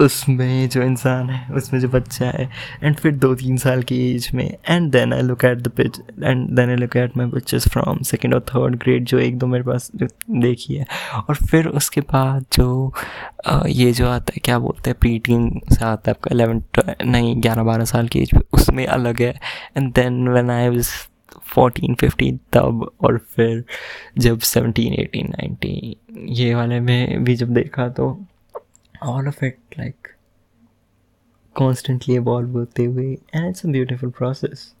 उसमें 0.00 0.68
जो 0.68 0.82
इंसान 0.82 1.28
है 1.30 1.54
उसमें 1.56 1.78
जो 1.80 1.88
बच्चा 1.88 2.26
है 2.26 2.48
एंड 2.82 2.96
फिर 2.96 3.12
दो 3.14 3.34
तीन 3.34 3.56
साल 3.56 3.82
की 3.82 3.96
एज 4.14 4.28
में 4.34 4.44
and 4.44 4.90
then 4.92 5.12
I 5.12 5.22
look 5.22 5.44
at 5.44 5.58
the 5.58 5.68
pitch 5.76 5.98
and 6.22 6.48
then 6.56 6.70
I 6.70 6.76
look 6.76 6.96
at 6.96 7.16
my 7.16 7.26
pictures 7.26 7.68
from 7.68 8.02
second 8.02 8.34
और 8.34 8.40
थर्ड 8.50 8.76
ग्रेड 8.76 9.04
जो 9.04 9.18
एक 9.18 9.38
दो 9.38 9.46
मेरे 9.46 9.64
पास 9.64 9.90
देखी 9.94 10.74
है 10.74 10.86
और 11.18 11.36
फिर 11.36 11.68
उसके 11.70 12.00
बाद 12.12 12.44
जो 12.52 12.92
आ, 13.46 13.62
ये 13.66 13.92
जो 13.92 14.08
आता 14.08 14.32
है 14.36 14.40
क्या 14.44 14.58
बोलते 14.58 14.90
हैं 14.90 14.98
प्री 15.00 15.18
टीन 15.18 15.50
से 15.72 15.84
आता 15.84 16.10
है 16.10 16.16
आपका 16.16 16.34
एलेवन 16.34 16.62
नहीं 17.04 17.40
ग्यारह 17.42 17.62
बारह 17.62 17.84
साल 17.84 18.08
की 18.08 18.20
एज 18.20 18.34
में 18.34 18.42
उसमें 18.52 18.86
अलग 18.86 19.22
है 19.22 19.34
and 19.76 19.92
then 19.94 20.28
when 20.28 20.50
I 20.50 20.68
was 20.68 20.92
fourteen 21.54 21.94
fifteen 21.94 22.38
तब 22.52 22.90
और 23.00 23.18
फिर 23.18 23.64
जब 24.18 24.38
सेवनटीन 24.38 24.92
एटीन 24.92 25.28
नाइनटीन 25.28 26.26
ये 26.28 26.54
वाले 26.54 26.80
में 26.80 27.24
भी 27.24 27.36
जब 27.36 27.54
देखा 27.54 27.88
तो 27.88 28.08
all 29.02 29.28
of 29.28 29.44
it 29.44 29.58
like 29.78 30.08
constantly 31.56 32.14
evolve 32.14 32.50
होते 32.50 32.84
हुए 32.84 33.12
and 33.12 33.48
it's 33.48 33.66
a 33.66 33.68
beautiful 33.68 34.10
process 34.10 34.74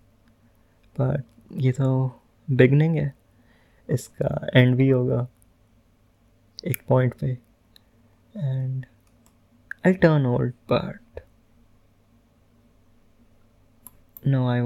but 0.96 1.24
ये 1.62 1.72
तो 1.72 2.20
बिगनिंग 2.48 2.96
है. 2.96 3.12
इसका 3.88 4.46
एंड 4.56 4.74
भी 4.76 4.88
होगा 4.88 5.26
एक 6.66 6.82
पॉइंट 6.88 7.14
पे. 7.14 7.26
And 8.36 8.86
I 9.86 9.92
turn 9.92 10.26
old 10.26 10.52
but 10.72 11.20
no 14.26 14.46
I 14.48 14.60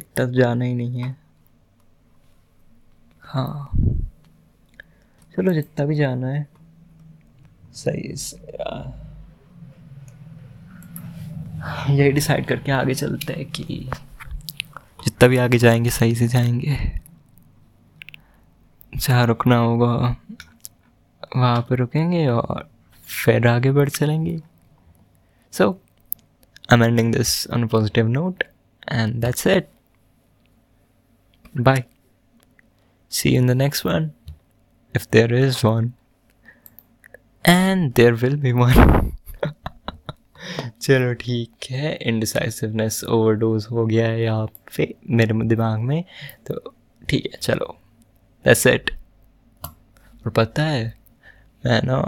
won't 0.00 0.20
इतना 0.20 0.42
जाना 0.42 0.64
ही 0.64 0.74
नहीं 0.74 1.02
है। 1.02 1.16
हाँ। 3.20 3.70
चलो, 5.36 5.52
जितना 5.52 5.86
भी 5.86 5.94
जाना 5.94 6.26
है। 6.26 6.48
सही 7.74 8.16
से 8.16 8.36
यही 11.92 12.12
डिसाइड 12.12 12.46
करके 12.46 12.72
आगे 12.72 12.94
चलते 12.94 13.32
हैं 13.32 13.50
कि 13.50 13.90
जितना 15.04 15.28
भी 15.28 15.36
आगे 15.36 15.58
जाएँगे, 15.58 15.90
सही 15.90 16.14
से 16.14 16.28
जाएँगे। 16.28 17.00
जहाँ 18.96 19.26
रुकना 19.26 19.56
होगा, 19.56 20.16
वहाँ 21.36 21.66
पे 21.68 21.74
रुकेंगे 21.74 22.28
और 22.28 22.70
फिर 23.04 23.48
आगे 23.48 23.72
बढ़ 23.72 23.88
चलेंगे। 23.88 24.40
So 25.52 25.80
I 26.72 26.78
am 26.78 26.84
ending 26.84 27.14
this 27.14 27.50
on 27.50 27.66
positive 27.66 28.08
note 28.08 28.44
and 28.92 29.14
that's 29.14 29.46
it 29.46 29.68
Bye. 31.54 31.84
See 33.12 33.30
you 33.32 33.38
in 33.38 33.46
the 33.46 33.54
next 33.54 33.84
one. 33.84 34.12
If 34.94 35.10
there 35.10 35.32
is 35.32 35.64
one. 35.64 35.94
And 37.44 37.94
there 37.94 38.14
will 38.14 38.36
be 38.36 38.52
one. 38.52 39.16
चलो 40.82 41.12
ठीक 41.20 41.66
है 41.70 41.92
इनडिसाइसिवनेस 42.08 43.02
ओवरडोज 43.04 43.66
हो 43.70 43.84
गया 43.86 44.06
है 44.08 44.22
यहाँ 44.22 44.46
पे 44.76 44.94
मेरे 45.10 45.34
दिमाग 45.48 45.80
में 45.80 46.02
तो 46.46 46.54
ठीक 47.08 47.26
है, 47.26 47.38
चलो 47.38 47.76
दैट्स 48.44 48.66
इट 48.66 48.90
और 49.64 50.30
पता 50.36 50.62
है, 50.62 50.86
मैं 51.66 51.80
ना 51.84 51.98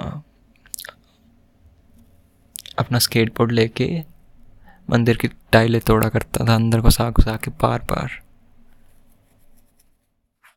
अपना 2.78 2.98
स्केटबोर्ड 2.98 3.52
लेके 3.52 3.88
मंदिर 4.90 5.16
की 5.16 5.28
टाइलें 5.52 5.80
तोड़ा 5.86 6.08
करता 6.08 6.44
था, 6.46 6.54
अंदर 6.54 6.80
घुसा 6.80 7.10
घुसा 7.10 7.36
के 7.36 7.50
पार 7.62 7.78
पार 7.90 8.21